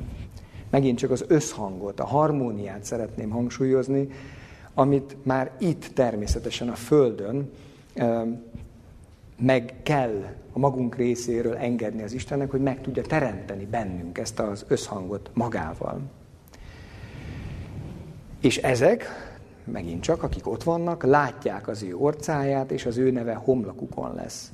[0.71, 4.09] Megint csak az összhangot, a harmóniát szeretném hangsúlyozni,
[4.75, 7.51] amit már itt természetesen a Földön
[9.39, 14.65] meg kell a magunk részéről engedni az Istennek, hogy meg tudja teremteni bennünk ezt az
[14.69, 16.01] összhangot magával.
[18.41, 19.05] És ezek,
[19.65, 24.53] megint csak, akik ott vannak, látják az ő orcáját, és az ő neve homlokukon lesz.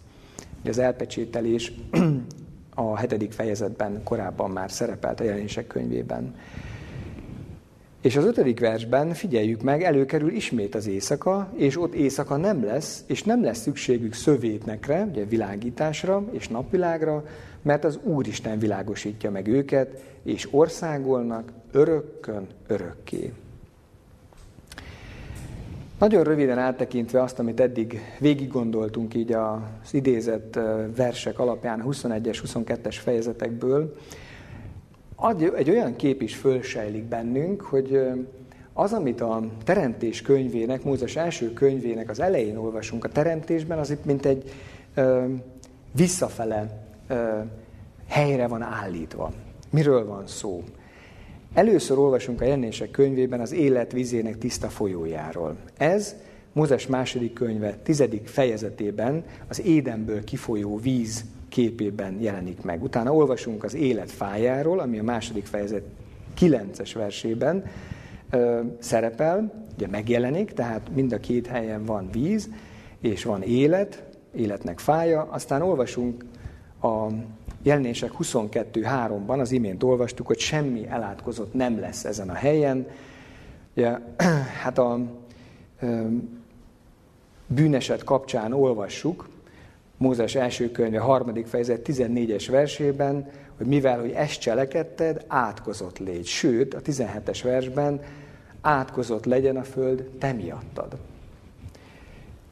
[0.68, 1.72] Az elpecsételés
[2.74, 6.34] a hetedik fejezetben korábban már szerepelt a jelenések könyvében.
[8.00, 13.04] És az ötödik versben figyeljük meg, előkerül ismét az éjszaka, és ott éjszaka nem lesz,
[13.06, 17.24] és nem lesz szükségük szövétnekre, ugye világításra és napvilágra,
[17.62, 23.32] mert az Úristen világosítja meg őket, és országolnak örökkön örökké.
[25.98, 30.58] Nagyon röviden áttekintve azt, amit eddig végig gondoltunk így az idézett
[30.96, 33.96] versek alapján, 21-es, 22-es fejezetekből,
[35.56, 38.00] egy olyan kép is fölsejlik bennünk, hogy
[38.72, 44.04] az, amit a Teremtés könyvének, Mózes első könyvének az elején olvasunk a Teremtésben, az itt
[44.04, 44.50] mint egy
[44.94, 45.24] ö,
[45.92, 47.38] visszafele ö,
[48.08, 49.32] helyre van állítva.
[49.70, 50.62] Miről van szó?
[51.54, 55.56] Először olvasunk a jelenések könyvében az élet vizének tiszta folyójáról.
[55.76, 56.16] Ez
[56.52, 62.82] Mózes második könyve tizedik fejezetében az Édenből kifolyó víz képében jelenik meg.
[62.82, 65.82] Utána olvasunk az élet fájáról, ami a második fejezet
[66.34, 67.64] kilences versében
[68.30, 72.48] ö, szerepel, ugye megjelenik, tehát mind a két helyen van víz,
[73.00, 74.02] és van élet,
[74.34, 75.28] életnek fája.
[75.30, 76.24] Aztán olvasunk
[76.82, 77.06] a
[77.62, 82.86] jelenések 22.3-ban, az imént olvastuk, hogy semmi elátkozott nem lesz ezen a helyen.
[83.76, 83.98] Ugye,
[84.62, 85.00] hát a
[87.46, 89.28] bűneset kapcsán olvassuk,
[89.96, 96.26] Mózes első könyve, harmadik fejezet, 14-es versében, hogy mivel, hogy ezt cselekedted, átkozott légy.
[96.26, 98.00] Sőt, a 17-es versben
[98.60, 100.96] átkozott legyen a föld te miattad.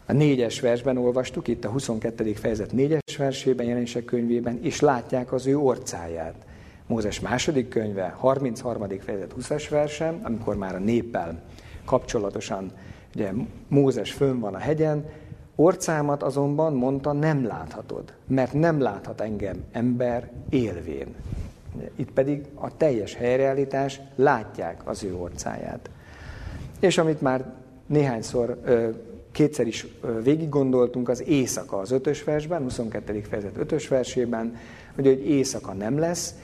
[0.06, 2.32] A négyes versben olvastuk, itt a 22.
[2.32, 6.34] fejezet négyes versében, jelenések könyvében, és látják az ő orcáját.
[6.86, 8.86] Mózes második könyve, 33.
[8.98, 11.42] fejezet 20-as versen, amikor már a néppel
[11.84, 12.72] kapcsolatosan,
[13.14, 13.30] ugye
[13.68, 15.04] Mózes fönn van a hegyen,
[15.58, 21.14] Orcámat azonban mondta, nem láthatod, mert nem láthat engem ember élvén.
[21.94, 25.90] Itt pedig a teljes helyreállítás, látják az ő orcáját.
[26.80, 27.52] És amit már
[27.86, 28.60] néhányszor,
[29.36, 29.86] kétszer is
[30.22, 33.20] végig gondoltunk, az éjszaka az ötös versben, 22.
[33.28, 34.56] fejezet ötös versében,
[34.94, 36.34] hogy, hogy éjszaka nem lesz.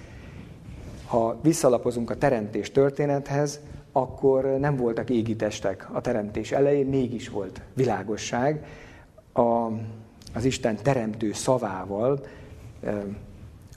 [1.06, 3.60] Ha visszalapozunk a teremtés történethez,
[3.92, 8.66] akkor nem voltak égitestek a teremtés elején, mégis volt világosság,
[9.32, 9.66] a,
[10.34, 12.26] az Isten teremtő szavával
[12.82, 13.04] e,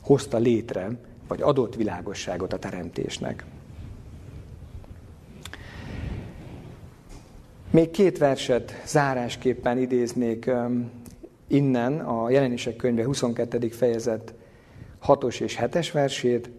[0.02, 0.90] hozta létre,
[1.28, 3.46] vagy adott világosságot a teremtésnek.
[7.76, 10.52] Még két verset zárásképpen idéznék
[11.48, 13.68] innen, a jelenések könyve 22.
[13.68, 14.34] fejezet
[15.08, 16.50] 6-os és 7-es versét.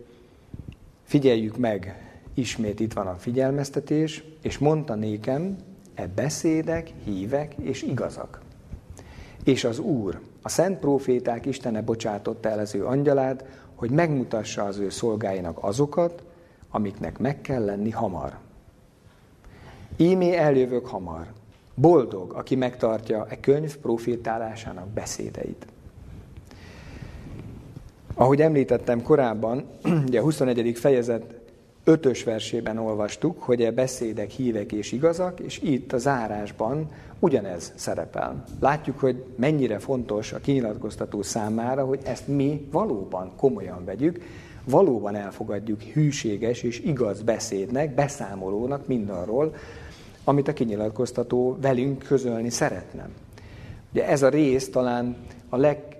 [1.02, 5.56] Figyeljük meg, ismét itt van a figyelmeztetés, és mondta nékem,
[5.94, 8.40] e beszédek, hívek és igazak.
[9.44, 13.44] És az Úr, a szent proféták Istene bocsátotta el az ő angyalát,
[13.74, 16.24] hogy megmutassa az ő szolgáinak azokat,
[16.70, 18.44] amiknek meg kell lenni hamar.
[19.96, 21.26] Ímé eljövök hamar.
[21.74, 25.66] Boldog, aki megtartja e könyv profétálásának beszédeit.
[28.14, 29.64] Ahogy említettem korábban,
[30.06, 30.78] ugye a 21.
[30.78, 31.34] fejezet
[31.84, 38.44] ötös versében olvastuk, hogy e beszédek hívek és igazak, és itt a zárásban ugyanez szerepel.
[38.60, 44.20] Látjuk, hogy mennyire fontos a kinyilatkoztató számára, hogy ezt mi valóban komolyan vegyük,
[44.64, 49.54] valóban elfogadjuk hűséges és igaz beszédnek, beszámolónak mindarról,
[50.28, 53.08] amit a kinyilatkoztató velünk közölni szeretne.
[53.92, 55.16] Ugye ez a rész talán
[55.48, 55.96] a leg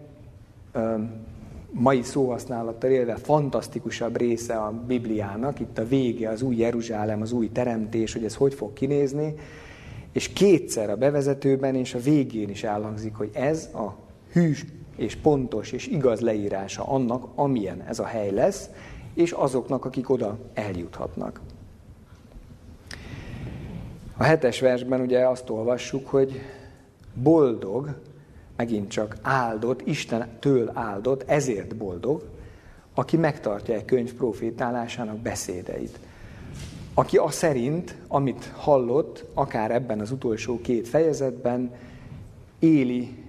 [1.71, 7.53] mai szóhasználattal élve fantasztikusabb része a Bibliának, itt a vége, az új Jeruzsálem, az új
[7.53, 9.35] teremtés, hogy ez hogy fog kinézni,
[10.13, 13.97] és kétszer a bevezetőben és a végén is elhangzik, hogy ez a
[14.33, 14.65] hűs
[14.97, 18.71] és pontos és igaz leírása annak, amilyen ez a hely lesz,
[19.15, 21.41] és azoknak, akik oda eljuthatnak.
[24.17, 26.41] A hetes versben ugye azt olvassuk, hogy
[27.15, 27.95] boldog,
[28.57, 32.23] megint csak áldott, Isten től áldott, ezért boldog,
[32.95, 35.99] aki megtartja egy könyv profétálásának beszédeit.
[36.95, 41.75] Aki a szerint, amit hallott, akár ebben az utolsó két fejezetben,
[42.59, 43.25] éli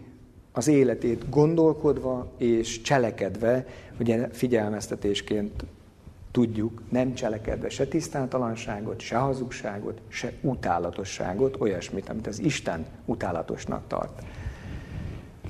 [0.51, 3.65] az életét gondolkodva és cselekedve,
[3.99, 5.63] ugye figyelmeztetésként
[6.37, 14.21] tudjuk, nem cselekedve se tisztátalanságot, se hazugságot, se utálatosságot, olyasmit, amit az Isten utálatosnak tart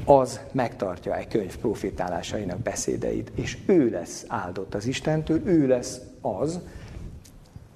[0.06, 6.60] az megtartja egy könyv profitálásainak beszédeit, és ő lesz áldott az Istentől, ő lesz az,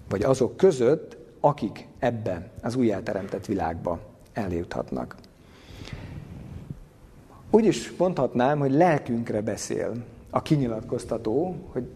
[0.10, 4.00] vagy azok között, akik ebbe az újjáteremtett világba
[4.34, 5.16] eljuthatnak.
[7.50, 9.92] Úgy is mondhatnám, hogy lelkünkre beszél
[10.30, 11.90] a kinyilatkoztató, hogy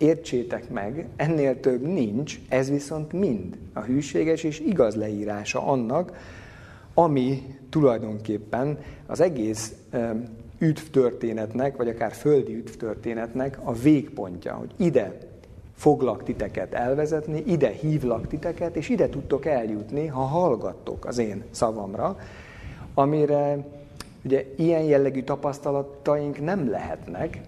[0.00, 6.12] értsétek meg, ennél több nincs, ez viszont mind a hűséges és igaz leírása annak,
[6.94, 9.74] ami tulajdonképpen az egész
[10.58, 15.18] üdv történetnek, vagy akár földi üdv történetnek a végpontja, hogy ide
[15.76, 22.18] foglak titeket elvezetni, ide hívlak titeket, és ide tudtok eljutni, ha hallgattok az én szavamra,
[22.94, 23.66] amire
[24.24, 27.40] ugye ilyen jellegű tapasztalataink nem lehetnek,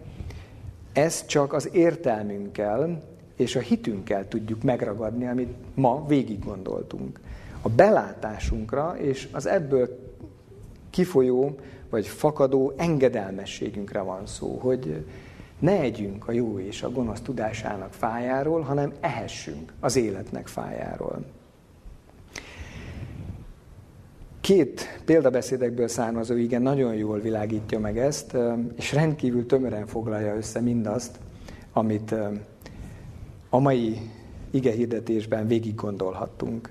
[0.93, 3.03] ezt csak az értelmünkkel
[3.37, 7.21] és a hitünkkel tudjuk megragadni, amit ma végig gondoltunk.
[7.63, 9.99] A belátásunkra és az ebből
[10.91, 11.57] kifolyó
[11.91, 15.05] vagy fakadó engedelmességünkre van szó, hogy
[15.59, 21.25] ne együnk a jó és a gonosz tudásának fájáról, hanem ehessünk az életnek fájáról.
[24.43, 28.37] Két példabeszédekből származó igen nagyon jól világítja meg ezt,
[28.77, 31.19] és rendkívül tömören foglalja össze mindazt,
[31.73, 32.15] amit
[33.51, 34.11] a mai
[34.51, 36.71] ige hirdetésben végig gondolhattunk.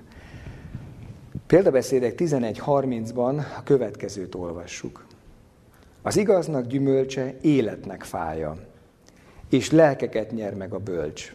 [1.46, 5.06] Példabeszédek 11.30-ban a következőt olvassuk.
[6.02, 8.56] Az igaznak gyümölcse életnek fája,
[9.50, 11.34] és lelkeket nyer meg a bölcs.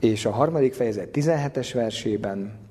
[0.00, 2.62] És a harmadik fejezet 17-es versében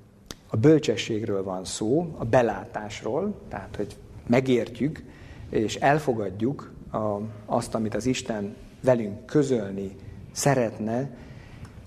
[0.53, 3.95] a bölcsességről van szó, a belátásról, tehát hogy
[4.27, 5.03] megértjük
[5.49, 9.95] és elfogadjuk a, azt, amit az Isten velünk közölni
[10.31, 11.17] szeretne,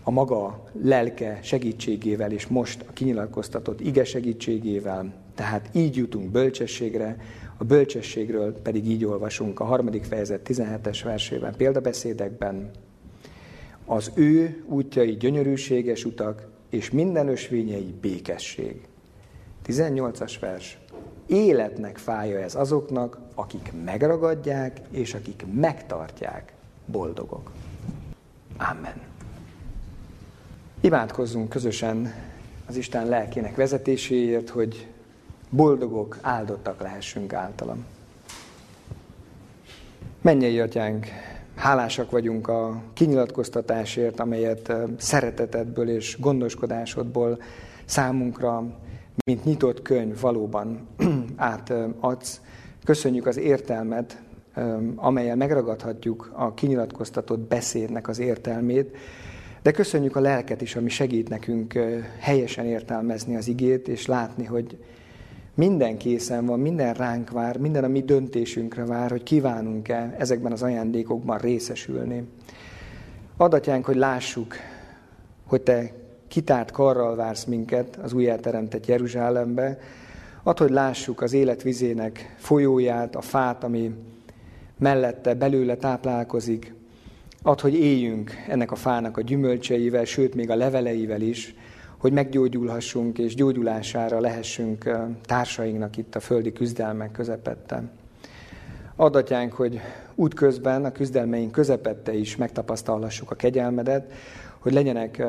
[0.03, 5.15] a maga lelke segítségével, és most a kinyilatkoztatott ige segítségével.
[5.35, 7.17] Tehát így jutunk bölcsességre,
[7.57, 12.71] a bölcsességről pedig így olvasunk a harmadik fejezet 17-es versében, példabeszédekben.
[13.85, 18.87] Az ő útjai gyönyörűséges utak, és minden ösvényei békesség.
[19.67, 20.79] 18-as vers.
[21.27, 26.53] Életnek fája ez azoknak, akik megragadják, és akik megtartják,
[26.87, 27.51] boldogok.
[28.57, 29.01] Amen.
[30.81, 32.15] Imádkozzunk közösen
[32.67, 34.87] az Isten lelkének vezetéséért, hogy
[35.51, 37.85] boldogok, áldottak lehessünk általam.
[40.21, 41.07] Mennyei atyánk,
[41.57, 47.39] hálásak vagyunk a kinyilatkoztatásért, amelyet szeretetedből és gondoskodásodból
[47.85, 48.65] számunkra,
[49.27, 50.89] mint nyitott könyv valóban
[51.37, 52.41] átadsz.
[52.85, 54.23] Köszönjük az értelmet,
[54.97, 58.97] amelyel megragadhatjuk a kinyilatkoztatott beszédnek az értelmét,
[59.63, 61.79] de köszönjük a lelket is, ami segít nekünk
[62.19, 64.79] helyesen értelmezni az igét, és látni, hogy
[65.57, 70.63] minden készen van, minden ránk vár, minden a mi döntésünkre vár, hogy kívánunk-e ezekben az
[70.63, 72.29] ajándékokban részesülni.
[73.37, 74.55] Adatyánk, hogy lássuk,
[75.47, 75.93] hogy Te
[76.29, 79.79] kitárt karral vársz minket az újjáteremtett Jeruzsálembe,
[80.43, 83.95] Ad, hogy lássuk az életvizének folyóját, a fát, ami
[84.79, 86.75] mellette, belőle táplálkozik,
[87.43, 91.55] Ad, hogy éljünk ennek a fának a gyümölcseivel, sőt, még a leveleivel is,
[91.99, 94.91] hogy meggyógyulhassunk és gyógyulására lehessünk
[95.25, 97.83] társainknak itt a földi küzdelmek közepette.
[98.97, 99.81] Adatjánk, hogy
[100.15, 104.13] útközben, a küzdelmeink közepette is megtapasztalhassuk a kegyelmedet,
[104.59, 105.27] hogy legyenek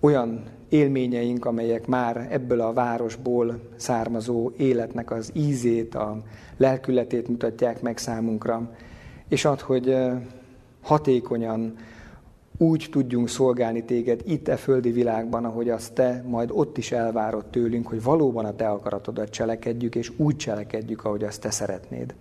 [0.00, 6.22] olyan élményeink, amelyek már ebből a városból származó életnek az ízét, a
[6.56, 8.70] lelkületét mutatják meg számunkra,
[9.28, 9.96] és ad, hogy
[10.82, 11.76] hatékonyan
[12.58, 17.46] úgy tudjunk szolgálni téged itt e földi világban, ahogy azt te majd ott is elvárod
[17.46, 22.14] tőlünk, hogy valóban a te akaratodat cselekedjük, és úgy cselekedjük, ahogy azt te szeretnéd.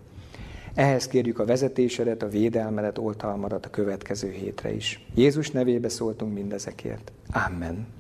[0.74, 5.06] Ehhez kérjük a vezetésedet, a védelmedet, oltalmadat a következő hétre is.
[5.16, 7.12] Jézus nevébe szóltunk mindezekért.
[7.48, 7.97] Amen.